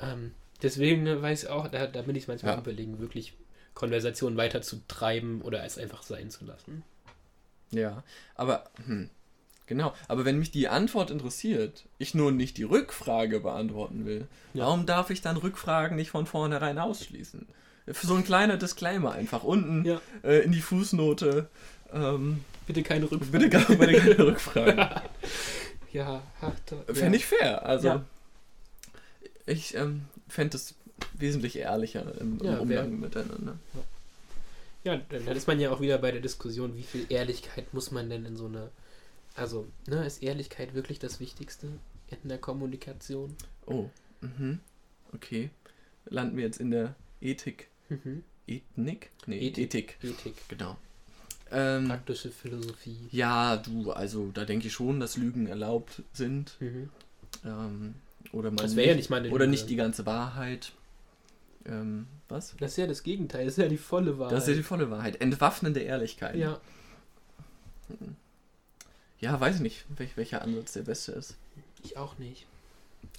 [0.00, 2.60] Ähm, deswegen weiß ich auch, da, da bin ich manchmal Ja.
[2.60, 3.32] überlegen, wirklich
[3.74, 6.82] Konversationen weiter zu treiben oder es einfach sein zu lassen.
[7.70, 8.02] Ja,
[8.34, 9.08] aber, hm,
[9.66, 9.94] genau.
[10.08, 14.66] Aber wenn mich die Antwort interessiert, ich nur nicht die Rückfrage beantworten will, Ja.
[14.66, 17.46] warum darf ich dann Rückfragen nicht von vornherein ausschließen?
[17.90, 20.00] Für so ein kleiner Disclaimer einfach unten Ja.
[20.22, 21.48] äh, in die Fußnote.
[21.92, 23.32] Ähm, Bitte keine Rückfragen.
[23.32, 24.78] bitte, gar- bitte keine Rückfragen.
[25.92, 27.66] Ja, ach, da, Fände ich fair.
[27.66, 28.04] Also, Ja.
[29.44, 30.74] ich ähm, fände es
[31.14, 33.58] wesentlich ehrlicher im, im Ja, Umgang wär- miteinander.
[34.84, 37.90] Ja, dann dann ist man ja auch wieder bei der Diskussion, wie viel Ehrlichkeit muss
[37.92, 38.70] man denn in so eine.
[39.34, 41.68] Also, ne, ist Ehrlichkeit wirklich das Wichtigste
[42.22, 43.34] in der Kommunikation?
[43.66, 43.88] Oh,
[44.20, 44.58] mhm.
[45.14, 45.50] Okay.
[46.06, 47.68] Landen wir jetzt in der Ethik.
[47.88, 48.24] Mhm.
[48.48, 49.10] Ethnik?
[49.26, 49.64] Nee, Ethik.
[49.64, 49.96] Ethik.
[50.02, 50.34] Ethik.
[50.48, 50.76] Genau.
[51.52, 52.96] Ähm, Praktische Philosophie.
[53.12, 56.56] ja, du, also da denke ich schon, dass Lügen erlaubt sind.
[56.60, 56.88] Mhm.
[57.44, 57.94] Ähm,
[58.32, 59.50] oder man Das wäre ja nicht meine Oder Lüge.
[59.52, 60.72] nicht die ganze Wahrheit.
[61.66, 62.54] Ähm, was?
[62.58, 64.36] Das ist ja das Gegenteil, das ist ja die volle Wahrheit.
[64.36, 65.20] Das ist ja die volle Wahrheit.
[65.20, 66.36] Entwaffnende Ehrlichkeit.
[66.36, 66.60] ja,
[69.20, 71.36] Ja, weiß ich nicht, welch, welcher Ansatz der beste ist.
[71.84, 72.46] ich auch nicht.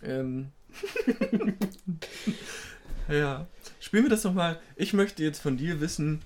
[0.01, 0.51] Ähm.
[3.07, 3.47] ja.
[3.79, 4.59] Spielen wir das nochmal.
[4.75, 6.21] Ich möchte jetzt von dir wissen,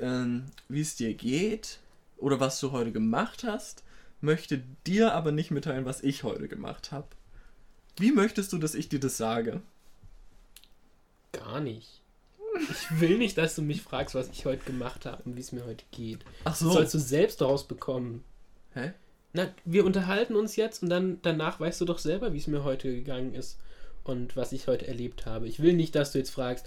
[0.00, 1.78] ähm, wie es dir geht
[2.16, 3.84] oder was du heute gemacht hast.
[4.20, 7.08] Möchte dir aber nicht mitteilen, was ich heute gemacht habe.
[7.98, 9.60] Wie möchtest du, dass ich dir das sage?
[11.52, 12.00] Gar nicht.
[12.70, 15.52] Ich will nicht, dass du mich fragst, was ich heute gemacht habe und wie es
[15.52, 16.20] mir heute geht.
[16.44, 16.70] Ach Das so.
[16.70, 18.22] sollst du selbst rausbekommen.
[18.74, 18.92] Hä?
[19.32, 22.64] Na, wir unterhalten uns jetzt und dann danach weißt du doch selber, wie es mir
[22.64, 23.58] heute gegangen ist.
[24.04, 25.46] und was ich heute erlebt habe.
[25.46, 26.66] Ich will nicht, dass du jetzt fragst,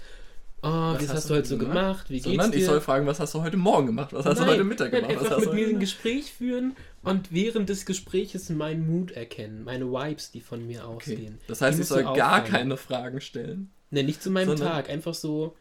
[0.62, 1.74] oh, was, hast hast, du du heute so gemacht?
[1.74, 2.10] gemacht?
[2.10, 2.58] Wie geht's Sondern dir?
[2.58, 4.12] ich soll fragen, was hast du heute Morgen gemacht?
[4.14, 5.16] Was hast du Nein, heute Mittag nein, gemacht?
[5.20, 9.64] Was Einfach mit du mir ein Gespräch führen und während des Gesprächs meinen Mut erkennen,
[9.64, 11.12] meine Vibes, die von mir Okay.
[11.12, 11.38] ausgehen.
[11.46, 13.70] Das heißt, Die ich du soll gar keine Fragen stellen.
[13.90, 15.56] Ne, nicht zu meinem Sondern- Tag, einfach so,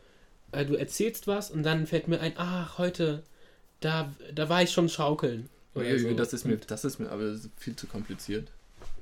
[0.52, 3.24] äh, du erzählst was und dann fällt mir ein, ach, heute,
[3.82, 5.50] da, da war ich schon schaukeln.
[5.76, 6.14] Uiuiui, so.
[6.14, 8.50] das ist mir, das ist mir aber viel zu kompliziert.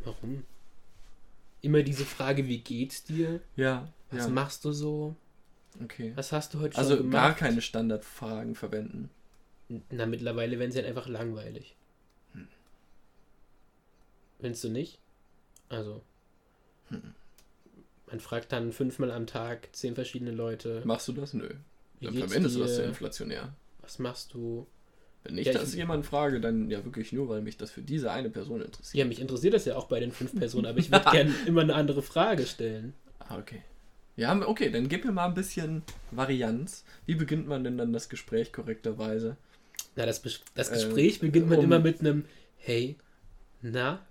[0.03, 0.43] Warum?
[1.61, 3.39] Immer diese Frage, wie geht's dir?
[3.55, 4.29] Ja, Was ja.
[4.31, 5.15] machst du so?
[5.81, 6.11] Okay.
[6.15, 7.39] Was hast du heute Also schon gar gemacht?
[7.39, 9.09] keine Standardfragen verwenden.
[9.89, 11.75] Na, mittlerweile werden sie halt einfach langweilig.
[12.33, 12.47] Hm.
[14.41, 14.99] Findest du nicht?
[15.69, 16.01] Also.
[16.89, 17.13] Hm.
[18.13, 20.83] Man fragt dann fünfmal am Tag zehn verschiedene Leute.
[20.85, 21.33] Machst du das?
[21.33, 21.49] Nö.
[21.99, 22.83] Wie Dann verwendest du das dir?
[22.83, 23.55] inflationär.
[23.81, 24.67] Was machst du?
[25.23, 27.81] Wenn ich Ja, das ich- jemanden frage, dann ja wirklich nur, weil mich das für
[27.81, 28.99] diese eine Person interessiert.
[28.99, 31.61] Ja, mich interessiert das ja auch bei den fünf Personen, aber ich würde gerne immer
[31.61, 32.93] eine andere Frage stellen.
[33.17, 33.63] Ah, okay.
[34.15, 36.85] Ja, okay, dann gib mir mal ein bisschen Varianz.
[37.07, 39.37] Wie beginnt man denn dann das Gespräch korrekterweise?
[39.95, 42.25] Na, das, Bes- das Äh, Gespräch beginnt man um- immer mit einem
[42.57, 42.95] Hey,
[43.63, 44.05] na?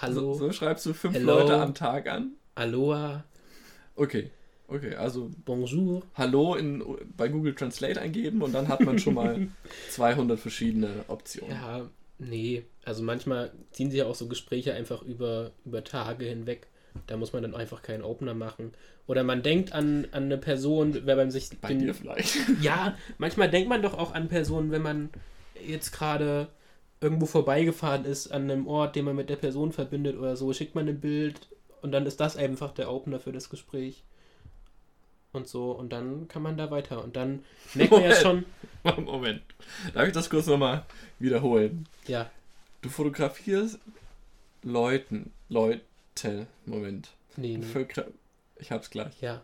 [0.00, 0.34] So, Hallo?
[0.34, 1.40] so schreibst du fünf Hello.
[1.40, 2.32] Leute am Tag an?
[2.54, 3.24] Aloha?
[3.96, 4.30] Okay.
[4.68, 6.02] Okay, also Bonjour?
[6.14, 6.82] Hallo in,
[7.16, 9.48] bei Google Translate eingeben und dann hat man schon mal
[9.90, 11.50] 200 verschiedene Optionen.
[11.50, 12.62] Ja, nee.
[12.84, 16.68] Also manchmal ziehen sich ja auch so Gespräche einfach über, über Tage hinweg.
[17.08, 18.72] Da muss man dann einfach keinen Opener machen.
[19.08, 21.50] Oder man denkt an, an eine Person, wenn man sich.
[21.60, 22.36] Bei den- dir vielleicht.
[22.62, 25.10] Ja, manchmal denkt man doch auch an Personen, wenn man
[25.66, 26.48] jetzt gerade
[27.00, 30.74] irgendwo vorbeigefahren ist an einem Ort, den man mit der Person verbindet oder so, schickt
[30.74, 31.48] man ein Bild
[31.82, 34.04] und dann ist das einfach der Opener für das Gespräch.
[35.32, 37.04] Und so, und dann kann man da weiter.
[37.04, 38.44] Und dann merkt man ja Moment.
[38.84, 39.42] schon, Moment.
[39.94, 40.84] Darf ich das kurz nochmal
[41.18, 41.86] wiederholen?
[42.06, 42.28] ja,
[42.82, 43.78] Du fotografierst
[44.62, 47.10] Leuten, Leute, Moment.
[47.36, 47.86] nee, nee.
[48.58, 49.20] Ich hab's gleich.
[49.20, 49.42] Ja,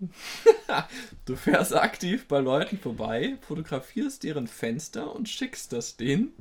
[1.26, 6.32] Du fährst aktiv bei Leuten vorbei, fotografierst deren Fenster und schickst das denen,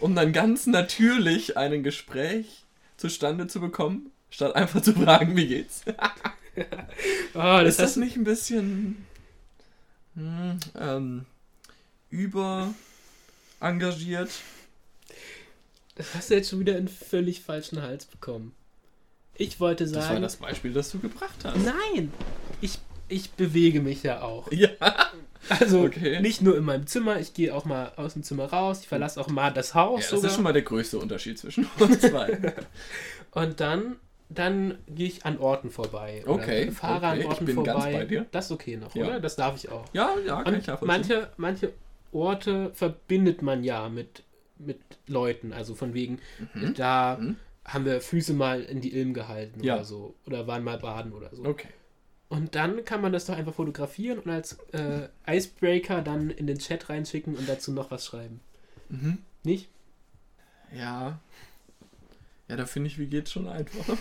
[0.00, 2.64] um dann ganz natürlich ein Gespräch
[2.96, 5.82] zustande zu bekommen, statt einfach zu fragen, wie geht's.
[7.32, 9.06] Ah, das ist das nicht ein bisschen
[10.14, 11.24] hm, ähm,
[12.10, 12.74] über
[13.58, 14.30] engagiert?
[15.94, 18.54] Das hast du jetzt schon wieder in völlig falschen Hals bekommen.
[19.34, 20.22] Ich wollte Das war sagen.
[20.22, 21.56] das Beispiel, das du gebracht hast.
[21.56, 22.12] Nein!
[22.60, 22.78] Ich,
[23.12, 24.50] ich bewege mich ja auch.
[24.52, 24.70] Ja,
[25.48, 26.20] Also Okay.
[26.20, 29.20] nicht nur in meinem Zimmer, ich gehe auch mal aus dem Zimmer raus, ich verlasse
[29.20, 30.26] auch mal das Haus ja das sogar.
[30.30, 32.38] ist schon mal der größte Unterschied zwischen uns zwei.
[33.32, 33.96] Und dann,
[34.28, 36.22] dann gehe ich an Orten vorbei.
[36.24, 37.72] oder Okay, Fahre okay, an ich Orten bin vorbei.
[37.72, 38.26] ganz bei dir.
[38.30, 39.04] Das ist okay noch, Ja.
[39.06, 39.20] oder?
[39.20, 39.84] Das darf ich auch.
[39.92, 40.86] Ja, ja, kann ich Und nachvollziehen.
[40.86, 41.72] manche, manche
[42.12, 44.22] Orte verbindet man ja mit,
[44.58, 45.52] mit Leuten.
[45.52, 46.18] Also von wegen,
[46.54, 46.74] Mhm.
[46.74, 47.36] da Mhm.
[47.64, 49.74] haben wir Füße mal in die Ilm gehalten Ja.
[49.76, 50.14] oder so.
[50.26, 51.44] Oder waren mal baden oder so.
[51.44, 51.68] Okay.
[52.32, 56.56] Und dann kann man das doch einfach fotografieren und als äh, Icebreaker dann in den
[56.58, 58.40] Chat reinschicken und dazu noch was schreiben.
[58.88, 59.18] Mhm.
[59.44, 59.68] Nicht?
[60.74, 61.20] Ja.
[62.48, 63.84] Ja, da finde ich, wie geht's schon einfach.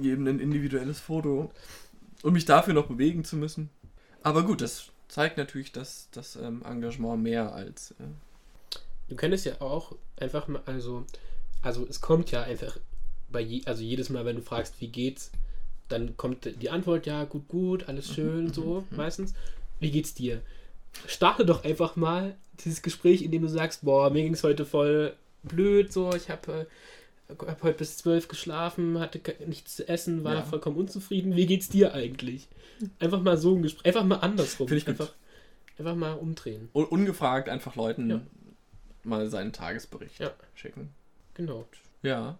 [0.00, 1.52] Jedem ein individuelles Foto.
[2.22, 3.68] Und mich dafür noch bewegen zu müssen.
[4.22, 7.90] Aber gut, das zeigt natürlich das, das ähm, Engagement mehr als.
[8.00, 8.04] Äh,
[9.10, 11.04] Du könntest ja auch einfach mal, also,
[11.60, 12.78] also es kommt ja einfach
[13.34, 15.30] bei je, also jedes Mal, wenn du fragst, wie geht's,
[15.88, 19.34] dann kommt die Antwort, ja, gut, gut, alles schön, so, meistens.
[19.80, 20.40] Wie geht's dir?
[21.06, 25.14] Starte doch einfach mal dieses Gespräch, in dem du sagst, boah, mir ging's heute voll
[25.42, 26.66] blöd, so, ich habe
[27.28, 30.42] hab heute bis zwölf geschlafen, hatte nichts zu essen, war Ja.
[30.42, 31.34] vollkommen unzufrieden.
[31.36, 32.48] Wie geht's dir eigentlich?
[33.00, 34.68] Einfach mal so ein Gespräch, einfach mal andersrum.
[34.68, 34.92] Finde ich gut.
[35.00, 35.12] einfach,
[35.78, 36.68] einfach mal umdrehen.
[36.72, 38.20] un ungefragt einfach Leuten Ja.
[39.02, 40.32] mal seinen Tagesbericht Ja.
[40.54, 40.90] schicken.
[41.34, 41.66] Genau.
[42.02, 42.38] Ja.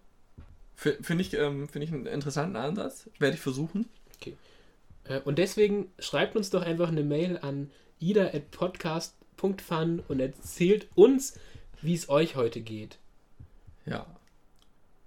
[0.77, 3.09] Finde ich, ähm, find ich einen interessanten Ansatz.
[3.19, 3.89] Werde ich versuchen.
[5.05, 11.39] Äh, Und deswegen schreibt uns doch einfach eine Mail an ida.podcast.fun und erzählt uns,
[11.83, 12.99] wie es euch heute geht.
[13.87, 14.07] Ja.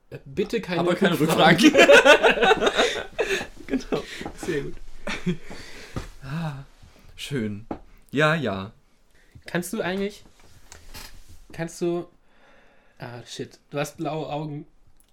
[0.10, 1.74] Äh, Bitte keine Aber keine Rückfragen.
[1.74, 2.72] Rückfragen.
[3.68, 4.04] genau.
[4.38, 4.76] Sehr gut.
[6.24, 6.64] Ah,
[7.16, 7.66] schön.
[8.12, 8.72] Ja, ja.
[9.46, 10.24] Kannst du eigentlich.
[11.54, 12.08] Kannst du.
[13.00, 13.58] Ah, shit.
[13.72, 14.68] Du hast blaue Augen.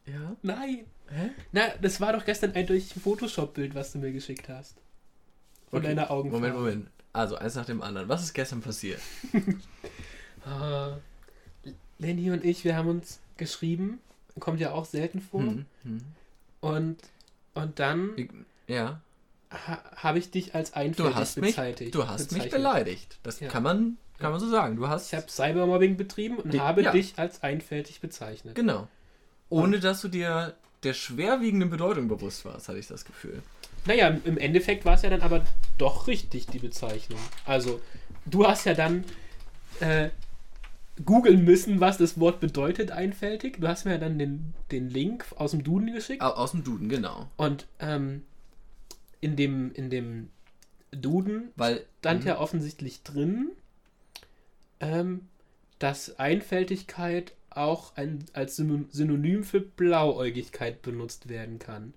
[0.06, 0.36] Ja?
[0.42, 0.84] Nein!
[1.08, 1.30] Hä?
[1.52, 4.76] Na, das war doch gestern ein durch Photoshop-Bild, was du mir geschickt hast.
[5.70, 5.88] Von Okay.
[5.88, 6.48] deiner Augenfarbe.
[6.48, 6.90] Moment, Moment.
[7.12, 8.08] Also, eins nach dem anderen.
[8.08, 9.00] Was ist gestern passiert?
[10.46, 10.98] Ah,
[11.98, 13.98] Lenny und ich, wir haben uns geschrieben.
[14.40, 15.40] Kommt ja auch selten vor.
[15.40, 16.00] Hm, hm.
[16.60, 16.98] Und,
[17.54, 18.28] und dann Ich-
[18.66, 19.00] Ja.
[19.50, 21.94] ha, habe ich dich als einfältig Du hast mich, bezeichnet.
[21.94, 23.18] du hast mich beleidigt.
[23.22, 23.48] Das Ja.
[23.48, 24.76] kann man, kann man so sagen.
[24.76, 25.12] Du hast.
[25.12, 26.90] Ich habe Cybermobbing betrieben und Die- habe ja.
[26.92, 28.54] dich als einfältig bezeichnet.
[28.54, 28.88] Genau.
[29.50, 33.42] Ohne dass du dir der schwerwiegenden Bedeutung bewusst warst, hatte ich das Gefühl.
[33.86, 35.44] Naja, im Endeffekt war es ja dann aber
[35.78, 37.18] doch richtig, die Bezeichnung.
[37.44, 37.80] Also,
[38.26, 39.04] du hast ja dann
[39.80, 40.08] äh,
[41.04, 43.60] googeln müssen, was das Wort bedeutet, einfältig.
[43.60, 46.22] Du hast mir ja dann den, den Link aus dem Duden geschickt.
[46.22, 47.28] Au- Aus dem Duden, genau.
[47.36, 48.22] Und ähm,
[49.20, 50.30] in, dem, in dem
[50.92, 51.84] Duden Weil.
[52.00, 52.26] stand Mhm.
[52.28, 53.50] ja offensichtlich drin,
[54.80, 55.28] ähm,
[55.78, 61.94] dass Einfältigkeit auch ein, als Syno- Synonym für Blauäugigkeit benutzt werden kann.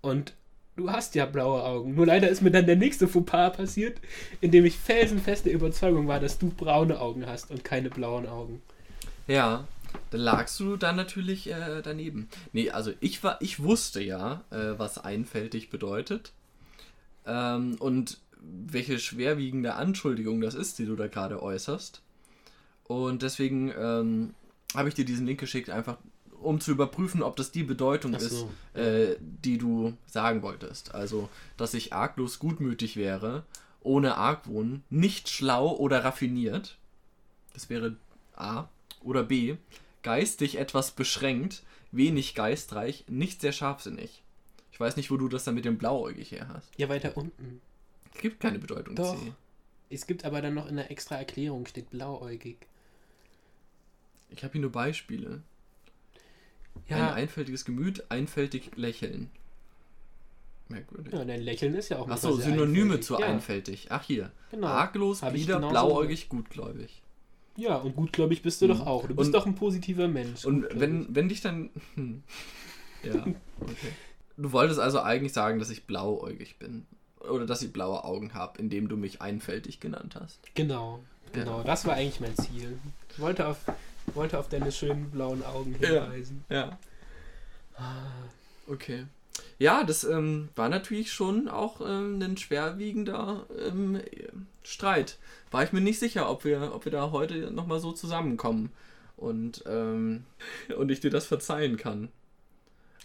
[0.00, 0.34] Und
[0.76, 1.94] du hast ja blaue Augen.
[1.94, 4.00] Nur leider ist mir dann der nächste Fauxpas passiert,
[4.40, 8.62] in dem ich felsenfeste Überzeugung war, dass du braune Augen hast und keine blauen Augen.
[9.26, 9.66] Ja,
[10.10, 12.28] da lagst du dann natürlich äh, daneben.
[12.52, 16.32] Nee, also ich war, ich wusste ja, äh, was einfältig bedeutet.
[17.26, 22.02] Ähm, und welche schwerwiegende Anschuldigung das ist, die du da gerade äußerst.
[22.84, 24.34] Und deswegen ähm,
[24.74, 25.98] habe ich dir diesen Link geschickt, einfach
[26.40, 28.26] um zu überprüfen, ob das die Bedeutung so.
[28.26, 30.94] ist, äh, die du sagen wolltest.
[30.94, 33.44] Also, dass ich arglos gutmütig wäre,
[33.80, 36.76] ohne Argwohn, nicht schlau oder raffiniert.
[37.54, 37.96] Das wäre
[38.36, 38.68] A.
[39.02, 39.56] Oder B.
[40.02, 44.22] Geistig etwas beschränkt, wenig geistreich, nicht sehr scharfsinnig.
[44.72, 46.68] Ich weiß nicht, wo du das dann mit dem Blauäugig her hast.
[46.76, 47.60] Ja, weiter unten.
[48.14, 49.18] Es gibt keine Bedeutung Doch.
[49.18, 49.32] C.
[49.90, 52.58] Es gibt aber dann noch in der extra Erklärung steht blauäugig.
[54.30, 55.42] Ich habe hier nur Beispiele.
[56.88, 59.30] Ein Ja, einfältiges Gemüt, einfältig lächeln.
[60.68, 61.12] Merkwürdig.
[61.14, 63.06] ja dein Lächeln ist ja auch Achso, Synonyme einfältig.
[63.06, 63.86] zu ja, einfältig.
[63.90, 64.30] Ach hier.
[64.50, 64.66] Genau.
[64.66, 67.02] Arglos, bieder, genauso blauäugig, gutgläubig.
[67.56, 68.70] Ja, und gutgläubig bist du Mhm.
[68.70, 69.06] doch auch.
[69.06, 70.44] Du bist Und- doch ein positiver Mensch.
[70.44, 71.70] Und wenn, wenn dich dann.
[71.94, 72.22] Hm.
[73.02, 73.14] Ja,
[73.60, 73.92] okay.
[74.36, 76.86] Du wolltest also eigentlich sagen, dass ich blauäugig bin.
[77.20, 80.38] Oder dass ich blaue Augen habe, indem du mich einfältig genannt hast.
[80.54, 81.02] Genau,
[81.34, 81.40] Ja.
[81.44, 81.62] genau.
[81.62, 82.78] Das war eigentlich mein Ziel.
[83.10, 83.56] Ich wollte auf,
[84.14, 86.04] wollte auf deine schönen blauen Augen Ja.
[86.04, 86.44] hinweisen.
[86.48, 86.78] Ja.
[88.66, 89.06] Okay.
[89.58, 94.00] Ja, das ähm, war natürlich schon auch ähm, ein schwerwiegender ähm,
[94.62, 95.18] Streit.
[95.50, 98.70] War ich mir nicht sicher, ob wir, ob wir da heute nochmal so zusammenkommen
[99.16, 100.24] und, ähm,
[100.76, 102.08] und ich dir das verzeihen kann.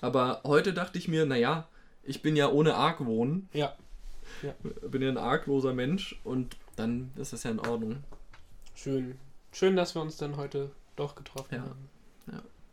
[0.02, 1.68] Aber heute dachte ich mir, naja,
[2.04, 3.74] ich bin ja ohne Argwohn, Ja,
[4.82, 8.04] bin ja ein argloser Mensch und dann ist das ja in Ordnung.
[8.76, 9.18] schön.
[9.52, 11.62] Schön, dass wir uns dann heute doch getroffen Ja.
[11.62, 11.90] haben.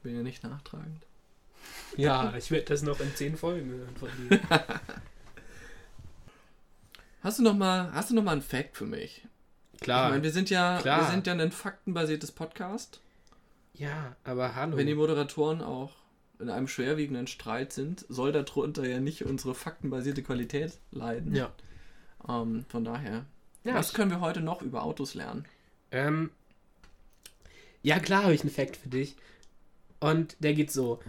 [0.03, 1.05] Bin ja nicht nachtragend.
[1.97, 4.41] Ja, ich werde das noch in zehn Folgen hören von dir.
[7.23, 9.27] Hast du noch mal, hast du noch mal einen Fact für mich?
[9.81, 10.07] Klar.
[10.07, 11.01] Ich meine, wir sind ja, Klar.
[11.03, 13.01] wir sind ja ein faktenbasiertes Podcast.
[13.75, 14.77] ja, aber hallo.
[14.77, 15.93] Wenn die Moderatoren auch
[16.39, 21.35] in einem schwerwiegenden Streit sind, soll darunter ja nicht unsere faktenbasierte Qualität leiden.
[21.35, 21.51] ja.
[22.29, 23.25] Ähm, von daher.
[23.65, 25.45] Ja, Was können wir heute noch über Autos lernen?
[25.91, 26.31] Ähm,
[27.83, 29.17] ja, klar habe ich einen Fact für dich.
[30.01, 31.01] Und der geht so.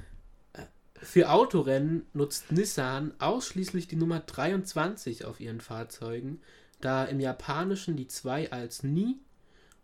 [0.54, 0.64] Äh,
[0.96, 6.42] Für Autorennen nutzt Nissan ausschließlich die Nummer 23 auf ihren Fahrzeugen,
[6.82, 9.18] da im Japanischen die 2 als Ni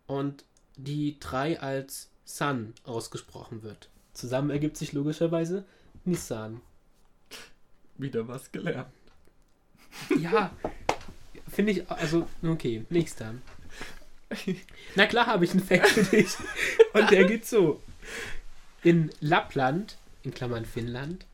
[0.08, 0.44] und
[0.76, 3.90] die 3 als San ausgesprochen wird.
[4.14, 5.66] Zusammen ergibt sich logischerweise
[6.06, 6.62] Nissan.
[7.98, 8.90] Wieder was gelernt.
[10.20, 10.52] Ja,
[11.48, 13.34] finde ich, also, okay, nächster.
[14.96, 16.36] Na klar habe ich einen Fact für dich.
[16.94, 17.82] Und der geht so.
[18.84, 21.26] In Lappland, in Klammern Finnland,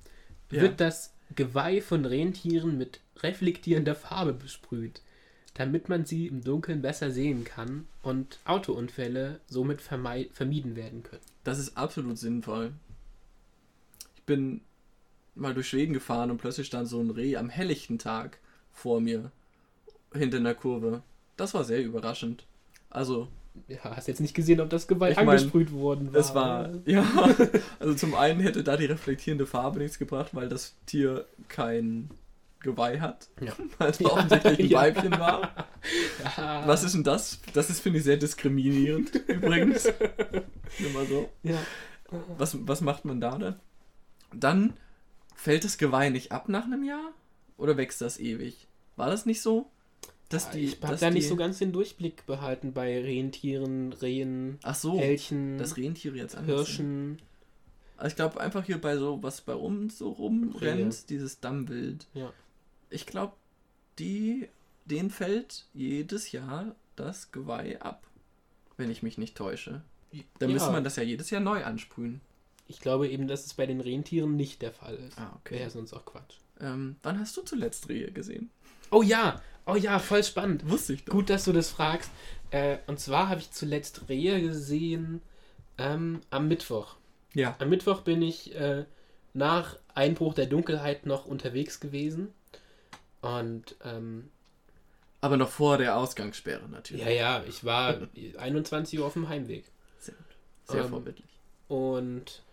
[0.51, 0.61] Ja.
[0.61, 5.01] wird das Geweih von Rentieren mit reflektierender Farbe besprüht,
[5.55, 11.21] damit man sie im Dunkeln besser sehen kann und Autounfälle somit vermieden werden können.
[11.43, 12.73] Das ist absolut sinnvoll.
[14.15, 14.61] Ich bin
[15.35, 18.37] mal durch Schweden gefahren und plötzlich stand so ein Reh am helllichten Tag
[18.71, 19.31] vor mir
[20.13, 21.01] hinter einer Kurve.
[21.37, 22.45] Das war sehr überraschend.
[22.93, 23.27] Also,
[23.67, 26.19] Ja, hast jetzt nicht gesehen, ob das Geweih Ich mein, angesprüht worden war.
[26.19, 27.05] es war, ja,
[27.79, 32.09] also zum einen hätte da die reflektierende Farbe nichts gebracht, weil das Tier kein
[32.61, 33.53] Geweih hat, Ja.
[33.77, 34.79] weil es Ja, offensichtlich ein ja.
[34.79, 35.67] Weibchen war.
[36.37, 36.63] Ja.
[36.65, 37.39] Was ist denn das?
[37.53, 39.85] Das ist, finde ich, sehr diskriminierend, übrigens.
[40.93, 41.29] Mal so.
[41.43, 41.57] Ja.
[42.37, 43.59] Was, was macht man da dann?
[44.33, 44.73] Dann
[45.35, 47.11] fällt das Geweih nicht ab nach einem Jahr?
[47.57, 48.67] Oder wächst das ewig?
[48.95, 49.69] War das nicht so?
[50.33, 54.57] Dass die, ich habe da nicht die- so ganz den Durchblick behalten bei Rentieren, Rehen,
[54.63, 56.45] Ach so, Elchen, dass Rentiere jetzt sind.
[56.45, 57.19] Hirschen.
[57.97, 60.61] Also ich glaube einfach hier bei so, was bei uns so rumrennt,
[60.93, 61.03] Rehe.
[61.09, 62.07] dieses Dammwild.
[62.13, 62.33] Ja.
[62.89, 63.33] Ich glaube,
[63.99, 64.49] die,
[64.85, 68.05] denen fällt jedes Jahr das Geweih ab.
[68.75, 69.81] Wenn ich mich nicht täusche.
[70.39, 70.53] Dann Ja.
[70.55, 72.21] müsste man das ja jedes Jahr neu ansprühen.
[72.67, 75.17] Ich glaube eben, dass es bei den Rentieren nicht der Fall ist.
[75.19, 75.69] Ah, Wäre okay.
[75.69, 76.37] sonst auch Quatsch.
[76.59, 78.49] Ähm, wann hast du zuletzt Rehe gesehen?
[78.89, 80.69] Oh ja, oh ja, voll spannend.
[80.69, 81.13] Wusste ich doch.
[81.13, 82.11] Gut, dass du das fragst.
[82.51, 85.21] Äh, und zwar habe ich zuletzt Rehe gesehen
[85.77, 86.95] ähm, am Mittwoch.
[87.33, 87.55] Ja.
[87.59, 88.85] Am Mittwoch bin ich äh,
[89.33, 92.33] nach Einbruch der Dunkelheit noch unterwegs gewesen.
[93.21, 94.29] Und ähm,
[95.21, 97.03] Aber noch vor der Ausgangssperre natürlich.
[97.05, 97.97] ja, ja, ich war
[98.37, 99.65] 21 Uhr auf dem Heimweg.
[99.97, 100.25] Sehr gut.
[100.65, 101.29] Sehr Ähm, vorbildlich.
[101.67, 102.43] Und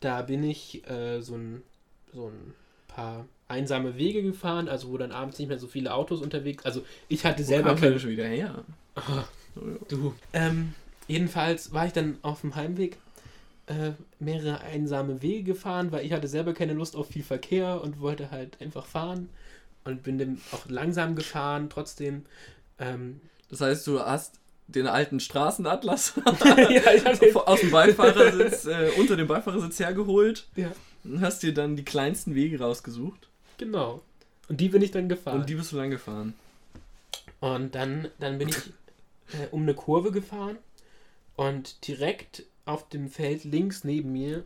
[0.00, 1.62] da bin ich äh, so, ein,
[2.12, 2.54] so ein
[2.86, 6.64] paar einsame Wege gefahren, also wo dann abends nicht mehr so viele Autos unterwegs.
[6.64, 8.64] Also ich hatte Wo selber keine schon wieder her.
[8.96, 9.28] Ja.
[9.88, 10.14] Du.
[10.32, 10.74] Ähm,
[11.08, 12.98] jedenfalls war ich dann auf dem Heimweg
[13.66, 18.00] äh, mehrere einsame Wege gefahren, weil ich hatte selber keine Lust auf viel Verkehr und
[18.00, 19.28] wollte halt einfach fahren
[19.84, 22.26] und bin dann auch langsam gefahren, trotzdem.
[22.78, 26.14] Ähm, Das heißt, du hast den alten Straßenatlas
[26.44, 30.72] ja, aus dem Beifahrersitz, äh, unter dem Beifahrersitz hergeholt ja,
[31.04, 33.28] und hast dir dann die kleinsten Wege rausgesucht.
[33.58, 34.02] Genau.
[34.48, 35.40] Und die bin ich dann gefahren.
[35.40, 36.34] Und die bist du lang gefahren.
[37.40, 38.56] Und dann, dann bin ich
[39.38, 40.58] äh, um eine Kurve gefahren
[41.36, 44.44] und direkt auf dem Feld links neben mir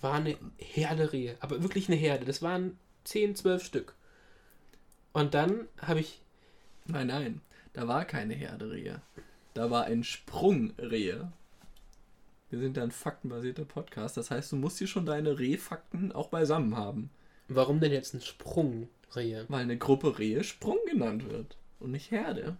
[0.00, 1.36] war eine Herde Rehe.
[1.40, 2.24] Aber wirklich eine Herde.
[2.24, 3.94] Das waren 10, 12 Stück.
[5.12, 6.20] Und dann habe ich.
[6.86, 7.40] Nein, nein,
[7.72, 9.00] da war keine Herde-Rehe.
[9.54, 11.30] Da war ein Sprungrehe.
[12.50, 14.16] Wir sind ja ein faktenbasierter Podcast.
[14.16, 17.10] Das heißt, du musst hier schon deine Rehfakten auch beisammen haben.
[17.54, 19.44] Warum denn jetzt ein Sprungrehe?
[19.48, 21.56] Weil eine Gruppe Rehe Sprung genannt wird.
[21.80, 22.56] Und nicht Herde.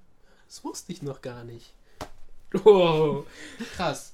[0.49, 1.73] Das wusste ich noch gar nicht.
[2.65, 3.25] Oh,
[3.77, 4.13] krass.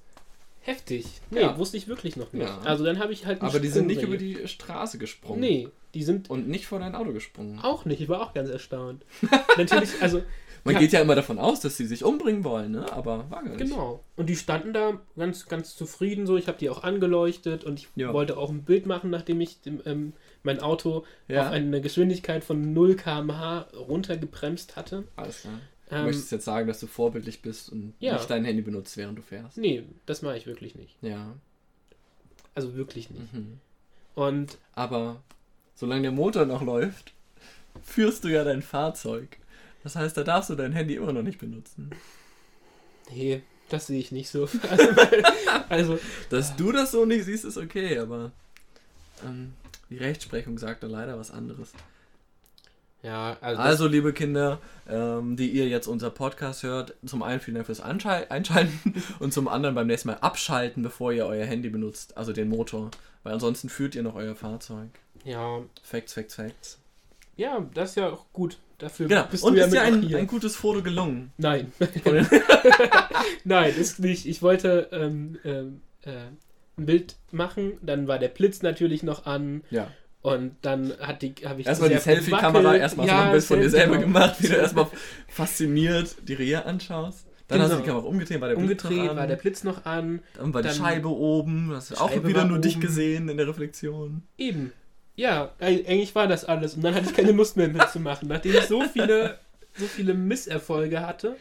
[0.60, 1.06] Heftig.
[1.30, 1.58] Nee, Ja.
[1.58, 2.46] wusste ich wirklich noch nicht.
[2.46, 2.58] Ja.
[2.60, 3.42] Also dann habe ich halt.
[3.42, 5.40] Aber die sind nicht über die Straße gesprungen.
[5.40, 7.58] Nee, die sind Und nicht vor dein Auto gesprungen.
[7.60, 8.00] auch nicht.
[8.00, 9.04] Ich war auch ganz erstaunt.
[9.56, 10.22] Natürlich, also.
[10.64, 10.80] Man Ja.
[10.80, 12.92] geht ja immer davon aus, dass sie sich umbringen wollen, ne?
[12.92, 13.58] Aber war gar nicht.
[13.58, 14.04] Genau.
[14.16, 16.36] Und die standen da ganz, ganz zufrieden so.
[16.36, 19.80] Ich habe die auch angeleuchtet und ich wollte auch ein Bild machen, nachdem ich dem,
[19.86, 20.12] ähm,
[20.48, 21.42] mein Auto Ja.
[21.46, 25.04] auf eine Geschwindigkeit von 0 km/h runtergebremst hatte.
[25.16, 25.60] Alles klar.
[25.90, 28.14] Du Ähm, möchtest jetzt sagen, dass du vorbildlich bist und Ja.
[28.14, 29.56] nicht dein Handy benutzt, während du fährst.
[29.58, 30.96] nee, das mache ich wirklich nicht.
[31.02, 31.34] Ja.
[32.54, 33.32] Also wirklich nicht.
[33.32, 33.58] Mhm.
[34.14, 35.22] Und Aber
[35.74, 37.12] solange der Motor noch läuft,
[37.82, 39.38] führst du ja dein Fahrzeug.
[39.84, 41.90] Das heißt, da darfst du dein Handy immer noch nicht benutzen.
[43.10, 44.48] nee, das sehe ich nicht so.
[44.70, 44.88] Also,
[45.68, 45.98] also
[46.30, 48.32] Dass du das so nicht siehst, ist okay, aber
[49.24, 49.52] ähm,
[49.90, 51.72] die Rechtsprechung sagt da leider was anderes.
[53.02, 57.54] ja, also, Also, liebe Kinder, ähm, die ihr jetzt unser Podcast hört, zum einen vielen
[57.56, 61.68] Dank fürs Anschal Einschalten und zum anderen beim nächsten Mal abschalten, bevor ihr euer Handy
[61.70, 62.90] benutzt, also den Motor.
[63.22, 64.88] Weil ansonsten führt ihr noch euer Fahrzeug.
[65.24, 66.78] ja, Facts, Facts, Facts.
[67.36, 68.58] ja, das ist ja auch gut.
[68.78, 69.24] Dafür Genau.
[69.28, 71.32] bist Und du ja ist ja ein, ein gutes Foto gelungen.
[71.36, 71.72] Nein.
[73.44, 74.26] Nein, ist nicht.
[74.26, 76.12] Ich wollte ähm, ähm, äh,
[76.78, 79.88] ein Bild machen, dann war der Blitz natürlich noch an Ja.
[80.22, 83.60] und dann hat die, habe ich Erstmal die Selfie-Kamera, erstmal so Ja, ein Bild von
[83.60, 84.06] dir selber genau.
[84.06, 84.86] gemacht, wie du erstmal
[85.28, 87.26] fasziniert die Rehe anschaust.
[87.48, 87.94] Dann hast du die Genau.
[87.96, 89.28] Kamera umgedreht, war der Blitz Umgedreht, noch war an.
[89.28, 90.20] der Blitz noch an.
[90.36, 92.82] Dann war die dann- Scheibe oben, hast du auch wieder war nur dich oben.
[92.82, 94.22] gesehen in der Reflexion.
[94.36, 94.72] Eben.
[95.16, 96.74] Ja, eigentlich war das alles.
[96.74, 98.28] Und dann hatte ich keine Lust mehr mitzumachen.
[98.28, 99.38] Nachdem ich so viele,
[99.76, 101.36] so viele Misserfolge hatte,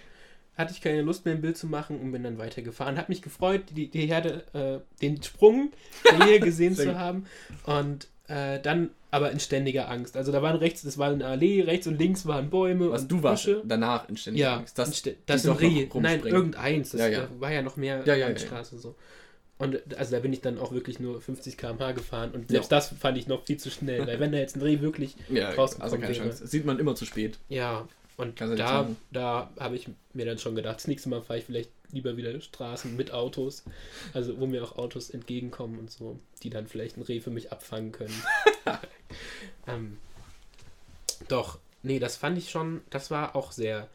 [0.57, 2.97] hatte ich keine Lust mehr, ein Bild zu machen und bin dann weitergefahren.
[2.97, 5.71] Hat mich gefreut, die, die Herde, äh, den Sprung
[6.09, 7.25] der Rehe gesehen zu haben.
[7.65, 10.17] Und äh, dann aber in ständiger Angst.
[10.17, 13.11] Also da waren rechts, das war eine Allee, rechts und links waren Bäume Was und
[13.11, 13.61] du warst Busche.
[13.65, 14.77] danach in ständiger Ja, Angst.
[14.77, 15.87] Das, das, das noch Rehe.
[15.93, 16.89] Nein, irgendeins.
[16.91, 17.27] Das Ja, ja.
[17.39, 18.95] war ja noch mehr Ja, ja, ja, Landstraße so.
[19.59, 22.47] Und also da bin ich dann auch wirklich nur 50 km/h gefahren und Ja.
[22.57, 25.15] selbst das fand ich noch viel zu schnell, weil wenn da jetzt ein Reh wirklich
[25.29, 26.25] ja, rausgekommen also keine wäre.
[26.25, 26.41] Chance.
[26.43, 27.39] Das sieht man immer zu spät.
[27.49, 31.39] Ja, und Kannst da, da habe ich mir dann schon gedacht, das nächste Mal fahre
[31.39, 33.63] ich vielleicht lieber wieder Straßen mit Autos,
[34.13, 37.51] also wo mir auch Autos entgegenkommen und so, die dann vielleicht ein Reh für mich
[37.51, 38.23] abfangen können.
[39.67, 39.99] ähm,
[41.27, 43.87] doch, nee, das fand ich schon, das war auch sehr,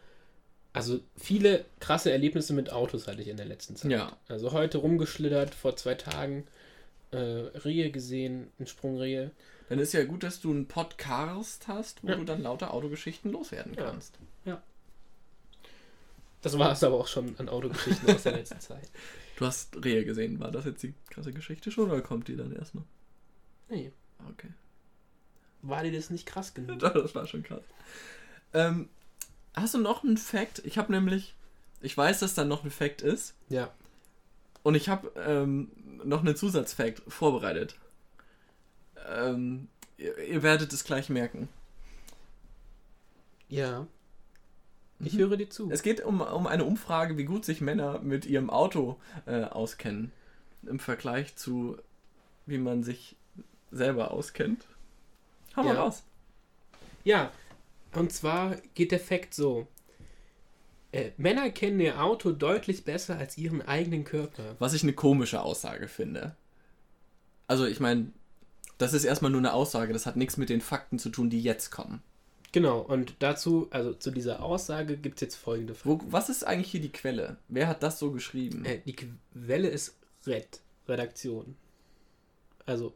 [0.73, 3.91] also viele krasse Erlebnisse mit Autos hatte ich in der letzten Zeit.
[3.91, 4.17] Ja.
[4.29, 6.47] Also heute rumgeschlittert, vor zwei Tagen
[7.13, 7.17] äh,
[7.59, 9.31] Rehe gesehen, ein Sprungrehe.
[9.69, 12.17] Dann ist ja gut, dass du einen Podcast hast, wo Ja.
[12.17, 13.85] du dann lauter Autogeschichten loswerden Ja.
[13.85, 14.19] kannst.
[16.43, 18.91] Das war es aber auch schon an Autogeschichten aus der letzten Zeit.
[19.37, 20.39] Du hast Rehe gesehen.
[20.41, 22.85] War das jetzt die krasse Geschichte schon oder kommt die dann erst noch?
[23.69, 23.91] Nee,
[24.31, 24.51] Okay.
[25.63, 26.79] war dir das nicht krass genug?
[26.81, 27.63] Das war schon krass.
[28.53, 28.89] Ähm,
[29.55, 30.63] hast du noch einen Fact?
[30.65, 31.35] Ich habe nämlich,
[31.81, 33.73] ich weiß, dass da noch ein Fact ist Ja.
[34.63, 35.71] Und ich habe ähm,
[36.05, 37.77] noch einen Zusatzfact vorbereitet.
[39.09, 41.49] Ähm, ihr, ihr werdet es gleich merken.
[43.49, 43.87] Ja.
[45.01, 45.19] Ich Mhm.
[45.19, 45.71] höre dir zu.
[45.71, 50.13] Es geht um, um eine Umfrage, wie gut sich Männer mit ihrem Auto äh, auskennen.
[50.65, 51.77] Im Vergleich zu,
[52.47, 53.17] wie man sich
[53.73, 54.65] selber auskennt.
[55.57, 55.83] Hau mal Ja.
[55.83, 56.05] raus.
[57.05, 57.33] Ja,
[57.95, 59.67] und zwar geht der Fakt so.
[60.93, 64.57] Äh, Männer kennen ihr Auto deutlich besser als ihren eigenen Körper.
[64.59, 66.37] Was ich eine komische Aussage finde.
[67.49, 68.13] Also ich meine,
[68.79, 71.43] das ist erstmal nur eine Aussage, das hat nichts mit den Fakten zu tun, die
[71.43, 72.03] jetzt kommen.
[72.53, 76.03] Genau, und dazu, also zu dieser Aussage gibt es jetzt folgende Fragen.
[76.03, 77.39] Wo, was ist eigentlich hier die Quelle?
[77.49, 78.65] Wer hat das so geschrieben?
[78.67, 81.57] Äh, die Quelle ist RED, Redaktion.
[82.67, 82.95] Also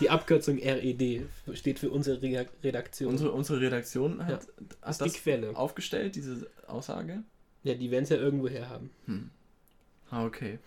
[0.00, 3.10] die Abkürzung RED steht für unsere Re Redaktion.
[3.10, 4.52] Unsere, unsere Redaktion hat, ist
[4.82, 5.56] hat die das Quelle.
[5.56, 7.22] aufgestellt, diese Aussage?
[7.62, 8.90] Ja, die werden es ja irgendwo her haben.
[10.10, 10.58] Ah, okay.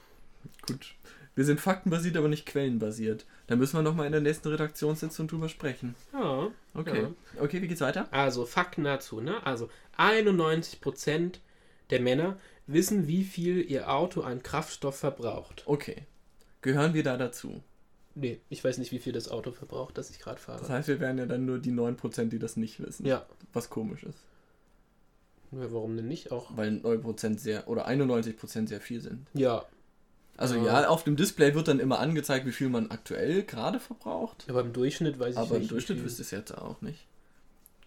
[0.68, 0.96] Gut.
[1.36, 3.28] Wir sind faktenbasiert, aber nicht quellenbasiert.
[3.46, 5.94] Da müssen wir nochmal in der nächsten Redaktionssitzung drüber sprechen.
[6.12, 6.50] Ja.
[6.74, 7.04] Okay.
[7.04, 7.44] Ja.
[7.44, 8.08] Okay, wie geht's weiter?
[8.12, 9.46] Also Fakten dazu, ne?
[9.46, 9.70] Also
[10.00, 11.34] 91%
[11.92, 15.62] der Männer wissen, wie viel ihr Auto an Kraftstoff verbraucht.
[15.68, 16.08] Okay.
[16.62, 17.62] Gehören wir da dazu?
[18.20, 20.60] Nee, ich weiß nicht, wie viel das Auto verbraucht, das ich gerade fahre.
[20.60, 23.06] Das heißt, wir wären ja dann nur die 9%, die das nicht wissen.
[23.06, 23.26] ja.
[23.54, 24.18] Was komisch ist.
[25.52, 26.56] ja, warum denn nicht auch?
[26.58, 29.28] Weil 9% sehr, oder 91% sehr viel sind.
[29.34, 29.66] Ja,
[30.36, 30.82] Also Ja.
[30.82, 34.46] ja, auf dem Display wird dann immer angezeigt, wie viel man aktuell gerade verbraucht.
[34.50, 35.70] aber im Durchschnitt weiß ich Aber im nicht.
[35.70, 36.06] wie Durchschnitt viel.
[36.06, 37.06] wisst ihr es jetzt auch nicht.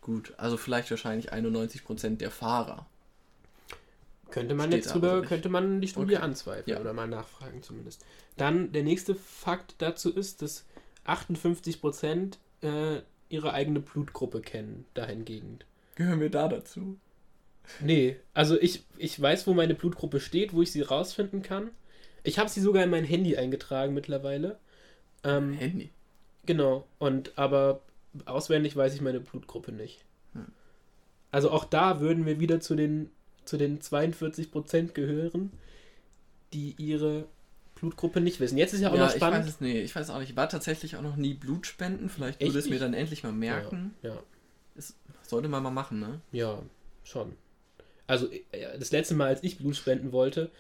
[0.01, 2.87] Gut, also vielleicht wahrscheinlich 91% der Fahrer.
[4.31, 6.25] Könnte man Steht jetzt drüber, könnte man die Studie Okay.
[6.25, 6.81] anzweifeln Ja.
[6.81, 8.05] oder mal nachfragen zumindest.
[8.37, 10.65] Dann der nächste Fakt dazu ist, dass
[11.07, 15.61] 58% äh, ihre eigene Blutgruppe kennen, dahingegen.
[15.95, 16.99] Gehören wir da dazu?
[17.81, 21.71] Nee, also ich, ich weiß, wo meine Blutgruppe steht, wo ich sie rausfinden kann.
[22.23, 24.59] Ich habe sie sogar in mein Handy eingetragen mittlerweile.
[25.23, 25.91] Ähm, Handy.
[26.47, 27.81] Genau, und aber
[28.25, 30.05] auswendig weiß ich meine Blutgruppe nicht.
[30.35, 30.47] Hm.
[31.31, 33.11] Also auch da würden wir wieder zu den,
[33.45, 35.53] zu den 42% gehören,
[36.53, 37.27] die ihre
[37.77, 38.59] Blutgruppe nicht wissen.
[38.59, 39.45] Jetzt ist ja auch Ja, noch ich spannend.
[39.45, 40.31] weiß es nee, ich weiß auch nicht.
[40.31, 42.09] Ich war tatsächlich auch noch nie Blutspenden.
[42.11, 43.95] Vielleicht würde es mir dann endlich mal merken.
[44.03, 44.23] Ja,
[44.75, 46.21] Ist, sollte man mal machen, ne?
[46.33, 46.63] ja,
[47.05, 47.37] schon.
[48.07, 50.51] Also äh, das letzte Mal, als ich Blut spenden wollte,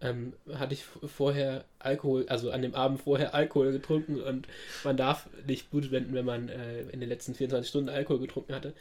[0.00, 4.48] ähm, hatte ich vorher Alkohol, also an dem Abend vorher Alkohol getrunken und
[4.84, 8.54] man darf nicht Blut spenden, wenn man äh, in den letzten 24 Stunden Alkohol getrunken
[8.54, 8.74] hatte.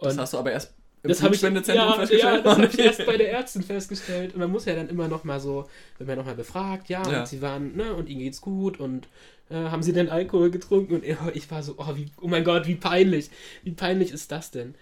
[0.00, 2.22] Das Und hast du aber erst im das habe ich, ja, festgestellt.
[2.22, 4.34] ja, das habe ich erst bei der Ärztin festgestellt.
[4.34, 5.66] Und man muss ja dann immer noch mal so,
[5.98, 7.20] wenn man noch mal befragt, ja, Ja.
[7.20, 9.08] und sie waren, ne, und ihnen geht's gut und
[9.50, 10.94] äh, haben sie denn Alkohol getrunken?
[10.96, 13.30] Und ich war so, oh, wie, oh mein Gott, wie peinlich.
[13.62, 14.74] Wie peinlich ist das denn?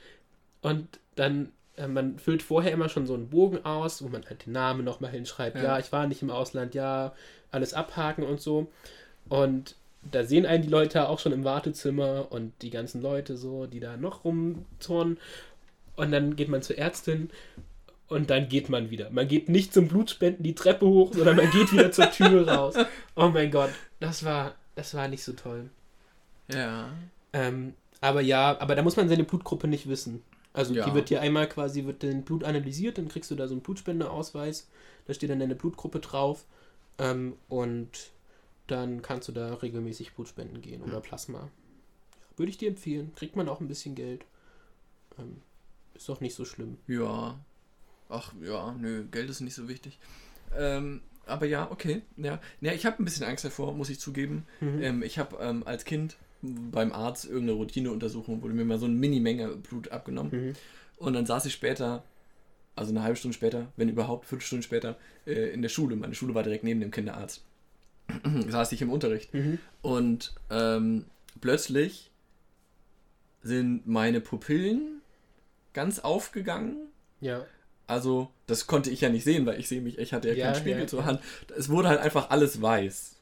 [0.60, 4.44] Und dann, äh, man füllt vorher immer schon so einen Bogen aus, wo man halt
[4.46, 5.56] den Namen noch mal hinschreibt.
[5.56, 5.62] Ja.
[5.62, 5.78] Ja.
[5.78, 7.12] ich war nicht im Ausland, ja,
[7.52, 8.66] alles abhaken und so.
[9.28, 9.76] Und
[10.10, 13.80] da sehen einen die Leute auch schon im Wartezimmer und die ganzen Leute so, die
[13.80, 15.18] da noch rumturnen.
[15.98, 17.28] Und dann geht man zur Ärztin
[18.06, 19.10] und dann geht man wieder.
[19.10, 22.74] Man geht nicht zum Blutspenden die Treppe hoch, sondern man geht wieder zur Tür raus.
[23.16, 23.70] Oh mein Gott,
[24.00, 25.68] das war, das war nicht so toll.
[26.52, 26.88] Ja.
[27.32, 30.22] Ähm, aber ja, aber da muss man seine Blutgruppe nicht wissen.
[30.52, 30.86] Also Ja.
[30.86, 33.60] die wird dir einmal quasi, wird dein Blut analysiert, dann kriegst du da so einen
[33.62, 34.68] Blutspendeausweis,
[35.06, 36.44] da steht dann deine Blutgruppe drauf
[36.98, 37.88] ähm, und
[38.68, 41.48] dann kannst du da regelmäßig Blutspenden gehen oder Plasma.
[42.36, 43.12] Würde ich dir empfehlen.
[43.16, 44.24] Kriegt man auch ein bisschen Geld.
[45.18, 45.38] Ähm,
[45.98, 46.78] ist doch nicht so schlimm.
[46.86, 47.38] Ja.
[48.08, 49.98] Ach ja, nö, Geld ist nicht so wichtig.
[50.56, 52.02] Ähm, aber ja, okay.
[52.16, 54.46] Ja, ja ich habe ein bisschen Angst davor, muss ich zugeben.
[54.60, 54.82] Mhm.
[54.82, 58.94] Ähm, ich habe ähm, als Kind beim Arzt irgendeine Routineuntersuchung, wurde mir mal so eine
[58.94, 60.30] Mini-Menge Blut abgenommen.
[60.32, 60.52] Mhm.
[60.96, 62.04] Und dann saß ich später,
[62.76, 64.96] also eine halbe Stunde später, wenn überhaupt, fünf Stunden später,
[65.26, 65.96] äh, in der Schule.
[65.96, 67.44] Meine Schule war direkt neben dem Kinderarzt.
[68.48, 69.34] saß ich im Unterricht.
[69.34, 69.58] Mhm.
[69.82, 71.04] Und ähm,
[71.40, 72.10] plötzlich
[73.42, 74.97] sind meine Pupillen
[75.72, 76.76] ganz aufgegangen.
[77.20, 77.44] Ja.
[77.86, 80.44] Also, das konnte ich ja nicht sehen, weil ich sehe mich, ich hatte ja, Ja,
[80.46, 81.04] keinen Spiegel ja, zur.
[81.04, 81.20] Hand.
[81.56, 83.16] Es wurde halt einfach alles weiß.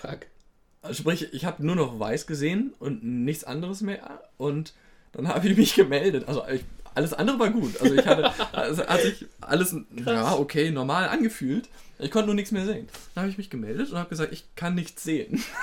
[0.00, 0.26] Fuck.
[0.82, 4.22] Also Sprich, ich habe nur noch weiß gesehen und nichts anderes mehr.
[4.36, 4.74] Und
[5.12, 6.26] dann habe ich mich gemeldet.
[6.26, 6.64] Also ich,
[6.94, 7.80] alles andere war gut.
[7.80, 9.74] Also ich hatte, also hat sich alles
[10.04, 11.68] ja okay normal angefühlt.
[11.98, 12.88] Ich konnte nur nichts mehr sehen.
[13.14, 15.42] Dann habe ich mich gemeldet und habe gesagt, ich kann nichts sehen.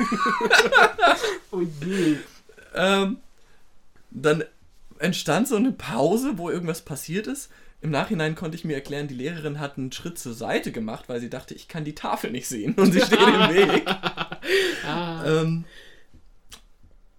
[1.52, 2.16] Oh je.
[2.76, 3.18] Ähm,
[4.12, 4.44] dann
[5.00, 7.50] entstand so eine Pause, wo irgendwas passiert ist.
[7.82, 11.22] Im Nachhinein konnte ich mir erklären, die Lehrerin hat einen Schritt zur Seite gemacht, weil
[11.22, 13.86] sie dachte, ich kann die Tafel nicht sehen und sie steht im Weg.
[14.86, 15.24] Ah.
[15.26, 15.66] Ähm,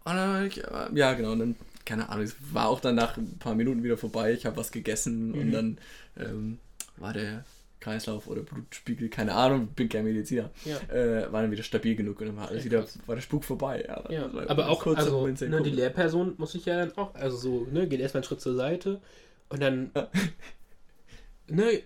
[0.04, 3.38] und dann, äh, ja, genau, und dann, keine Ahnung, es war auch dann nach ein
[3.38, 5.52] paar Minuten wieder vorbei, ich habe was gegessen und Mhm.
[5.52, 5.78] dann
[6.18, 6.58] ähm,
[6.96, 7.44] war der
[7.80, 10.76] Kreislauf oder Blutspiegel, keine Ahnung, bin kein Mediziner, Ja.
[10.94, 13.84] äh, war dann wieder stabil genug und dann war alles wieder, war der Spuk vorbei.
[13.88, 15.70] Ja, Ja, aber auch, also, ne, die.
[15.70, 19.00] Lehrperson muss sich ja dann auch, also so, ne, geht erstmal einen Schritt zur Seite
[19.48, 19.90] und dann,
[21.48, 21.82] ne,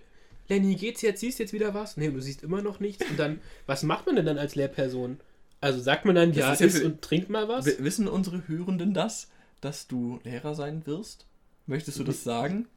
[0.47, 1.97] Lenny, geht's jetzt, siehst jetzt wieder was?
[1.97, 3.03] Ne, du siehst immer noch nichts.
[3.09, 5.19] Und dann, was macht man denn dann als Lehrperson?
[5.61, 7.65] Also sagt man dann, Das ja, isst und trink mal was?
[7.65, 9.29] Wissen unsere Hörenden das,
[9.61, 11.25] dass du Lehrer sein wirst?
[11.65, 12.67] Möchtest du das sagen?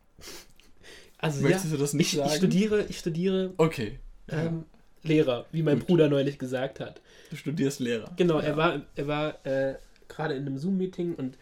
[1.18, 2.30] Also Möchtest ja, du das nicht ich, sagen?
[2.30, 3.98] ich studiere, ich studiere Okay.
[4.30, 4.64] ähm,
[5.02, 5.88] Lehrer, wie mein Gut.
[5.88, 7.00] Bruder neulich gesagt hat.
[7.30, 8.10] Du studierst Lehrer.
[8.16, 8.46] Genau, Ja.
[8.46, 9.74] er war, er war äh,
[10.08, 11.36] gerade in einem Zoom-Meeting und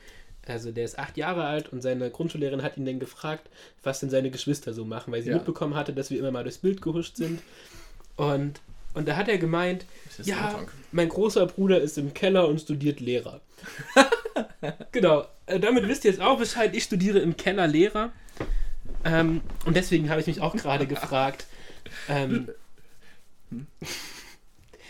[0.46, 3.48] also der ist acht Jahre alt und seine Grundschullehrerin hat ihn dann gefragt,
[3.82, 5.36] was denn seine Geschwister so machen, weil sie Ja.
[5.36, 7.40] mitbekommen hatte, dass wir immer mal durchs Bild gehuscht sind.
[8.16, 8.60] Und,
[8.94, 9.84] und da hat er gemeint,
[10.22, 13.40] ja, mein großer Bruder ist im Keller und studiert Lehrer.
[14.92, 18.12] genau, äh, damit wisst ihr jetzt auch Bescheid, ich studiere im Keller Lehrer.
[19.06, 21.46] Ähm, und deswegen habe ich mich auch gerade gefragt,
[22.08, 22.48] ähm,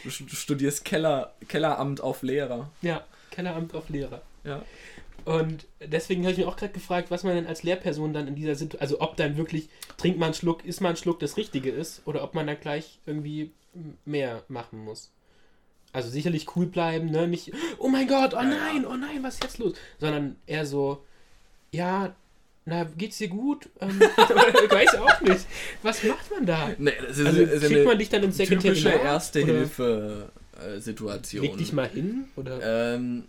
[0.03, 2.71] Du stu- du studierst Keller, Kelleramt auf Lehrer.
[2.83, 4.23] ja, Kelleramt auf Lehrer.
[4.45, 4.63] Ja.
[5.25, 8.37] Und deswegen habe ich mich auch gerade gefragt, was man denn als Lehrperson dann in
[8.37, 11.37] dieser Situation, also ob dann wirklich, trinkt man einen Schluck, ist man einen Schluck das
[11.37, 13.51] Richtige ist, oder ob man da gleich irgendwie
[14.05, 15.11] mehr machen muss.
[15.93, 17.27] Also sicherlich cool bleiben, ne?
[17.27, 19.75] Nicht, oh mein Gott, oh nein, oh nein, was ist jetzt los?
[19.99, 21.05] Sondern eher so,
[21.73, 22.15] ja,
[22.67, 23.69] na, geht's dir gut?
[23.81, 25.47] Ähm, ich weiß auch nicht.
[25.83, 26.71] Was macht man da?
[26.79, 29.01] Nee, das ist, Also ist schickt man dich dann ins typische Sekretariat?
[29.01, 31.43] oder Erste-Hilfe-Situation.
[31.43, 32.27] Leg dich mal hin?
[32.37, 32.95] Oder?
[32.95, 33.25] Ähm,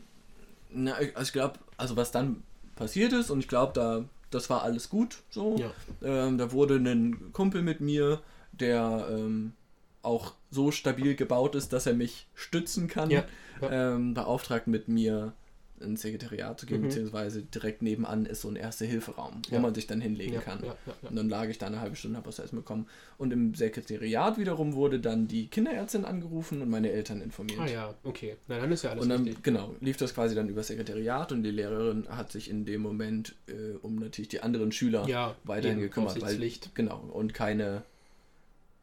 [0.72, 2.44] na, also ich glaube, also was dann
[2.76, 5.56] passiert ist, und ich glaube, da, das war alles gut so.
[5.58, 5.72] Ja.
[6.04, 8.22] Ähm, da wurde ein Kumpel mit mir,
[8.52, 9.54] der ähm,
[10.02, 13.26] auch so stabil gebaut ist, dass er mich stützen kann, Ja,
[13.62, 13.96] ja.
[13.96, 15.34] Ähm, beauftragt mit mir
[15.82, 16.86] ins Sekretariat zu gehen, Mhm.
[16.88, 19.62] beziehungsweise direkt nebenan ist so ein Erste-Hilfe-Raum, wo Ja.
[19.62, 20.60] man sich dann hinlegen ja, kann.
[20.64, 20.76] Ja.
[21.10, 22.88] Und dann lag ich da eine halbe Stunde, habe was essen bekommen.
[23.18, 27.60] Und im Sekretariat wiederum wurde dann die Kinderärztin angerufen und meine Eltern informiert.
[27.60, 28.36] Ah ja, okay.
[28.48, 29.44] Na, dann ist ja alles Und dann, richtig.
[29.44, 32.82] genau, lief das quasi dann über das Sekretariat und die Lehrerin hat sich in dem
[32.82, 36.22] Moment äh, um natürlich die anderen Schüler Ja, weiterhin gekümmert.
[36.22, 36.38] Weil,
[36.74, 37.84] genau, und keine,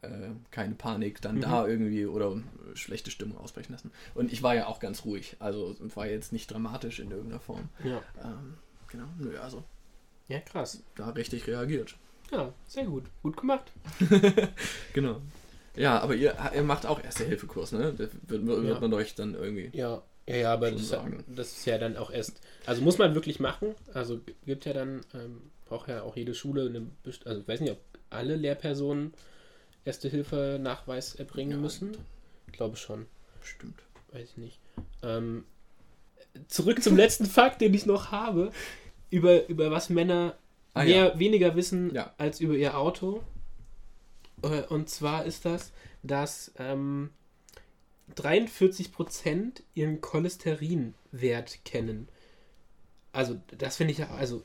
[0.07, 1.41] äh, keine Panik dann Mhm.
[1.43, 2.37] da irgendwie oder
[2.75, 3.91] schlechte Stimmung ausbrechen lassen.
[4.15, 7.69] Und ich war ja auch ganz ruhig, also war jetzt nicht dramatisch in irgendeiner Form.
[7.85, 8.03] Ja.
[8.25, 8.55] Ähm,
[8.89, 9.65] genau, nö, also
[10.29, 10.83] ja, krass.
[10.97, 11.97] da richtig reagiert.
[12.33, 13.05] Ja, sehr gut.
[13.23, 13.71] Gut gemacht.
[14.93, 15.21] Genau.
[15.77, 17.93] Ja, aber ihr, ihr macht auch Erste-Hilfe-Kurs, ne?
[17.97, 18.81] Das wird, wird Ja.
[18.81, 19.71] man euch dann irgendwie.
[19.73, 21.25] Ja, ja, ja aber das, sagen.
[21.29, 22.41] das ist ja dann auch erst.
[22.65, 23.75] Also muss man wirklich machen.
[23.93, 26.87] Also gibt ja dann, ähm, braucht ja auch jede Schule eine.
[27.25, 27.79] Also ich weiß nicht, ob
[28.11, 29.15] alle Lehrpersonen
[29.85, 31.97] Erste-Hilfe-Nachweis erbringen Ja, müssen.
[32.47, 33.07] Ich glaube schon.
[33.43, 33.83] Stimmt.
[34.13, 34.61] Weiß ich nicht.
[35.03, 35.45] Ähm,
[36.49, 38.51] zurück zum letzten Fakt, den ich noch habe.
[39.11, 40.35] Über, über was Männer
[40.77, 42.13] Ah, mehr, weniger wissen Ja.
[42.19, 43.23] als über ihr Auto.
[44.43, 45.71] Äh, Und zwar ist das,
[46.03, 47.11] dass ähm,
[48.17, 52.09] 43% ihren Cholesterinwert kennen.
[53.13, 54.43] Also, das finde ich ja, also,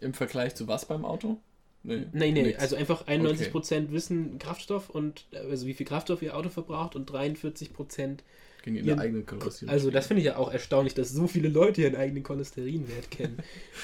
[0.00, 1.38] Im Vergleich zu was beim Auto?
[1.84, 2.60] Nee, nein, nee, nix.
[2.60, 8.18] also einfach 91% wissen Kraftstoff und, also wie viel Kraftstoff ihr Auto verbraucht und 43%
[8.62, 9.68] Gegen ihre ihren- eigenen Cholesterin.
[9.68, 13.38] Also das finde ich ja auch erstaunlich, dass so viele Leute ihren eigenen Cholesterinwert kennen.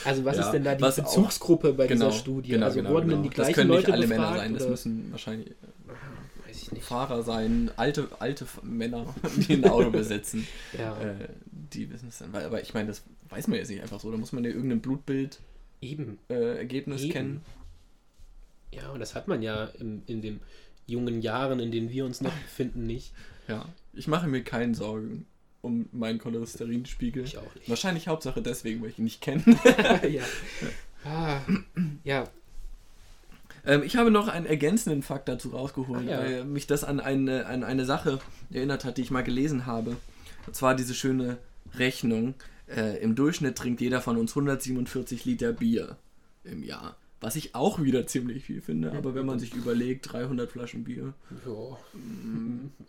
[0.04, 2.50] Also was Ja, ist denn da die was auch- Bezugsgruppe bei genau, dieser Studie?
[2.50, 3.22] Genau, also genau, wurden genau.
[3.22, 4.30] denn die Das gleichen können nicht Leute alle befragt?
[4.30, 4.70] Männer sein, das oder?
[4.70, 6.84] müssen wahrscheinlich nicht.
[6.84, 9.12] Fahrer sein, alte, alte Männer,
[9.48, 10.46] die ein Auto besitzen,
[10.78, 11.14] Ja, äh,
[11.50, 12.34] die wissen es dann.
[12.34, 14.10] Aber ich meine, das weiß man jetzt nicht einfach so.
[14.10, 15.40] Da muss man ja irgendein Blutbild-Ergebnis
[15.80, 16.18] eben.
[16.28, 17.12] äh, Ergebnis Eben.
[17.12, 17.40] kennen.
[18.72, 20.40] Ja, und das hat man ja in, in den
[20.86, 23.12] jungen Jahren, in denen wir uns noch befinden, nicht.
[23.46, 25.26] Ja, ich mache mir keine Sorgen
[25.60, 27.24] um meinen Cholesterinspiegel.
[27.24, 27.68] Ich auch nicht.
[27.68, 29.42] Wahrscheinlich Hauptsache deswegen, weil ich ihn nicht kenne.
[30.08, 30.22] ja.
[31.04, 31.40] Ah,
[32.04, 32.28] ja,
[33.64, 36.18] Ähm, ich habe noch einen ergänzenden Fakt dazu rausgeholt, Ach ja.
[36.20, 38.18] weil mich das an eine, an eine Sache
[38.52, 39.96] erinnert hat, die ich mal gelesen habe.
[40.46, 41.38] Und zwar diese schöne
[41.76, 42.34] Rechnung.
[42.68, 45.96] Äh, Im Durchschnitt trinkt jeder von uns 147 Liter Bier
[46.44, 46.96] im Jahr.
[47.20, 51.14] Was ich auch wieder ziemlich viel finde, aber wenn man sich überlegt, 300 Flaschen Bier.
[51.44, 51.78] ja.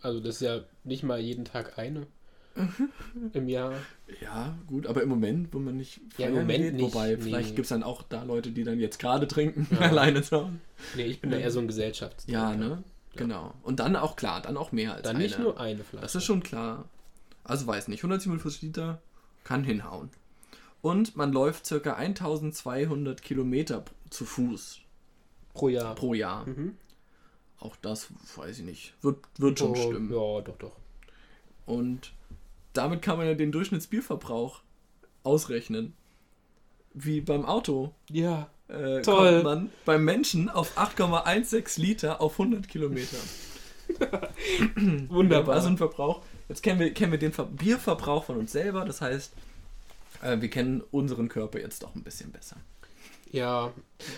[0.02, 2.06] Also das ist ja nicht mal jeden Tag eine
[3.32, 3.72] im Jahr.
[4.20, 7.20] Ja, gut, aber im Moment, wo man nicht Ja, im Moment geht, nicht, wobei nee.
[7.22, 9.78] vielleicht gibt es dann auch da Leute, die dann jetzt gerade trinken, Ja.
[9.90, 10.52] alleine zu Hause.
[10.96, 12.40] Nee, ich bin da eher so ein Gesellschaftstrinker.
[12.40, 12.82] Ja, ne?
[13.16, 13.54] Genau.
[13.62, 15.24] Und dann auch klar, dann auch mehr als Dann eine.
[15.24, 16.02] nicht nur eine Flasche.
[16.02, 16.88] Das ist schon klar.
[17.42, 19.00] Also weiß nicht, 147 Liter
[19.42, 20.10] kann hinhauen.
[20.82, 24.80] Und man läuft circa 1200 Kilometer zu Fuß
[25.54, 25.94] pro Jahr.
[25.94, 26.46] pro Jahr.
[26.46, 26.76] Mhm.
[27.58, 28.94] Auch das weiß ich nicht.
[29.02, 30.10] Wird, wird schon Oh, stimmen.
[30.10, 30.72] Ja, doch, doch.
[31.66, 32.12] Und
[32.72, 34.62] damit kann man ja den Durchschnittsbierverbrauch
[35.24, 35.94] ausrechnen.
[36.94, 37.94] Wie beim Auto.
[38.10, 38.48] Ja.
[38.68, 39.32] Äh, Toll.
[39.32, 43.16] kommt man beim Menschen auf 8,16 Liter auf 100 Kilometer.
[45.08, 45.56] Wunderbar.
[45.56, 46.22] Also ein Verbrauch.
[46.48, 48.84] Jetzt kennen wir, kennen wir den Ver Bierverbrauch von uns selber.
[48.84, 49.32] Das heißt,
[50.22, 52.56] äh, wir kennen unseren Körper jetzt doch ein bisschen besser.
[53.32, 53.72] Ja,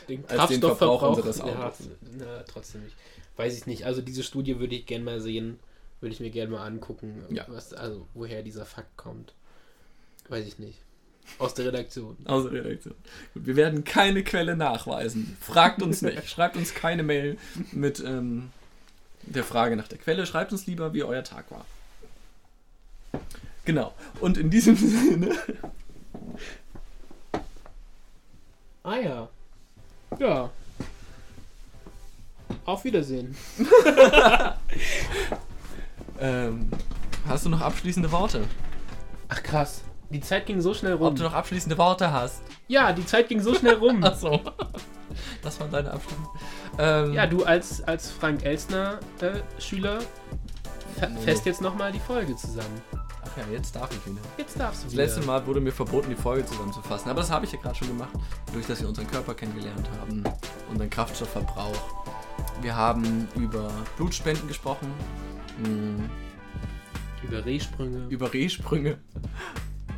[0.09, 1.01] den Als den Kraftstoffverbrauch.
[1.01, 1.89] Verbrauch unseres ja, Autos.
[2.19, 2.97] na, trotzdem nicht.
[3.37, 3.85] Weiß ich nicht.
[3.85, 5.59] Also diese Studie würde ich gerne mal sehen.
[6.01, 7.45] Würde ich mir gerne mal angucken, Ja.
[7.49, 9.35] was, also woher dieser Fakt kommt.
[10.29, 10.79] Weiß ich nicht.
[11.39, 12.17] Aus der Redaktion.
[12.25, 12.95] Aus der Redaktion.
[13.35, 15.37] Gut, wir werden keine Quelle nachweisen.
[15.41, 16.29] Fragt uns nicht.
[16.29, 17.39] Schreibt uns keine Mail
[17.71, 18.51] mit, ähm,
[19.23, 20.27] der Frage nach der Quelle.
[20.27, 21.65] Schreibt uns lieber, wie euer Tag war.
[23.65, 23.95] Genau.
[24.21, 25.37] Und in diesem Sinne.
[28.85, 29.29] Ah ja.
[30.19, 30.51] Ja.
[32.65, 33.37] Auf Wiedersehen.
[36.21, 36.71] Ähm,
[37.27, 38.45] hast du noch abschließende Worte?
[39.29, 39.83] Ach krass.
[40.11, 41.09] Die Zeit ging so schnell rum.
[41.09, 42.43] Ob du noch abschließende Worte hast?
[42.69, 44.05] Ja, die Zeit ging so schnell rum.
[44.05, 44.41] Achso.
[45.43, 46.17] Das waren deine Abschlüsse.
[46.79, 49.99] Ähm, Ja, du als, als Frank Elstner äh, Schüler
[51.25, 52.81] fest jetzt nochmal die Folge zusammen.
[53.37, 54.21] Ja, jetzt darf ich wieder.
[54.37, 55.03] Jetzt darfst du Das wieder.
[55.05, 57.11] letzte Mal wurde mir verboten, die Folge zusammenzufassen.
[57.11, 58.11] Aber das habe ich ja gerade schon gemacht,
[58.53, 60.23] durch dass wir unseren Körper kennengelernt haben,
[60.71, 62.05] unseren Kraftstoffverbrauch.
[62.61, 64.89] Wir haben über Blutspenden gesprochen,
[65.63, 66.05] mh,
[67.23, 68.07] Über Rehsprünge.
[68.09, 68.99] über Rehsprünge.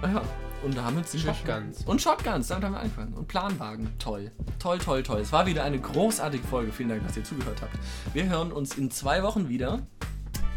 [0.02, 0.22] Ah Ja,
[0.64, 1.82] und damit sind wir Shotguns.
[1.86, 3.14] Und Shotguns, damit haben wir angefangen.
[3.14, 4.30] Und Planwagen, toll.
[4.58, 5.20] Toll, toll, toll.
[5.20, 6.72] Es war wieder eine großartige Folge.
[6.72, 7.76] Vielen Dank, dass ihr zugehört habt.
[8.14, 9.80] Wir hören uns in zwei Wochen wieder.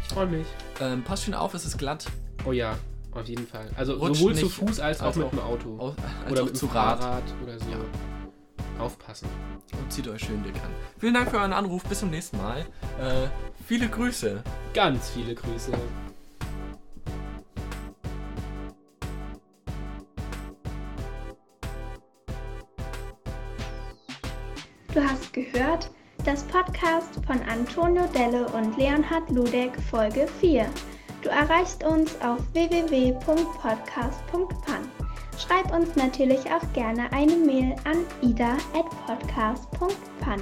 [0.02, 0.46] Ich freue mich.
[0.80, 2.06] Ähm, passt schön auf, es ist glatt.
[2.44, 2.76] Oh ja,
[3.12, 3.68] auf jeden Fall.
[3.76, 5.78] Also Rutscht sowohl zu Fuß als, als auch mit auch dem Auto.
[5.78, 7.00] Au- als oder mit zu dem Rad.
[7.00, 7.70] Fahrrad oder so.
[7.70, 7.78] Ja.
[8.84, 9.28] Aufpassen.
[9.72, 10.70] Und zieht euch schön dick an.
[10.98, 11.82] Vielen Dank für euren Anruf.
[11.84, 12.60] Bis zum nächsten Mal.
[13.00, 13.26] Äh,
[13.66, 14.42] viele Grüße.
[14.72, 15.72] Ganz viele Grüße.
[24.94, 25.90] Du hast gehört
[26.24, 30.66] das Podcast von Antonio Delle und Leonhard Ludek Folge 4.
[31.22, 34.90] Du erreichst uns auf www.podcast.pan.
[35.38, 40.40] Schreib uns natürlich auch gerne eine Mail an ida.podcast.pan.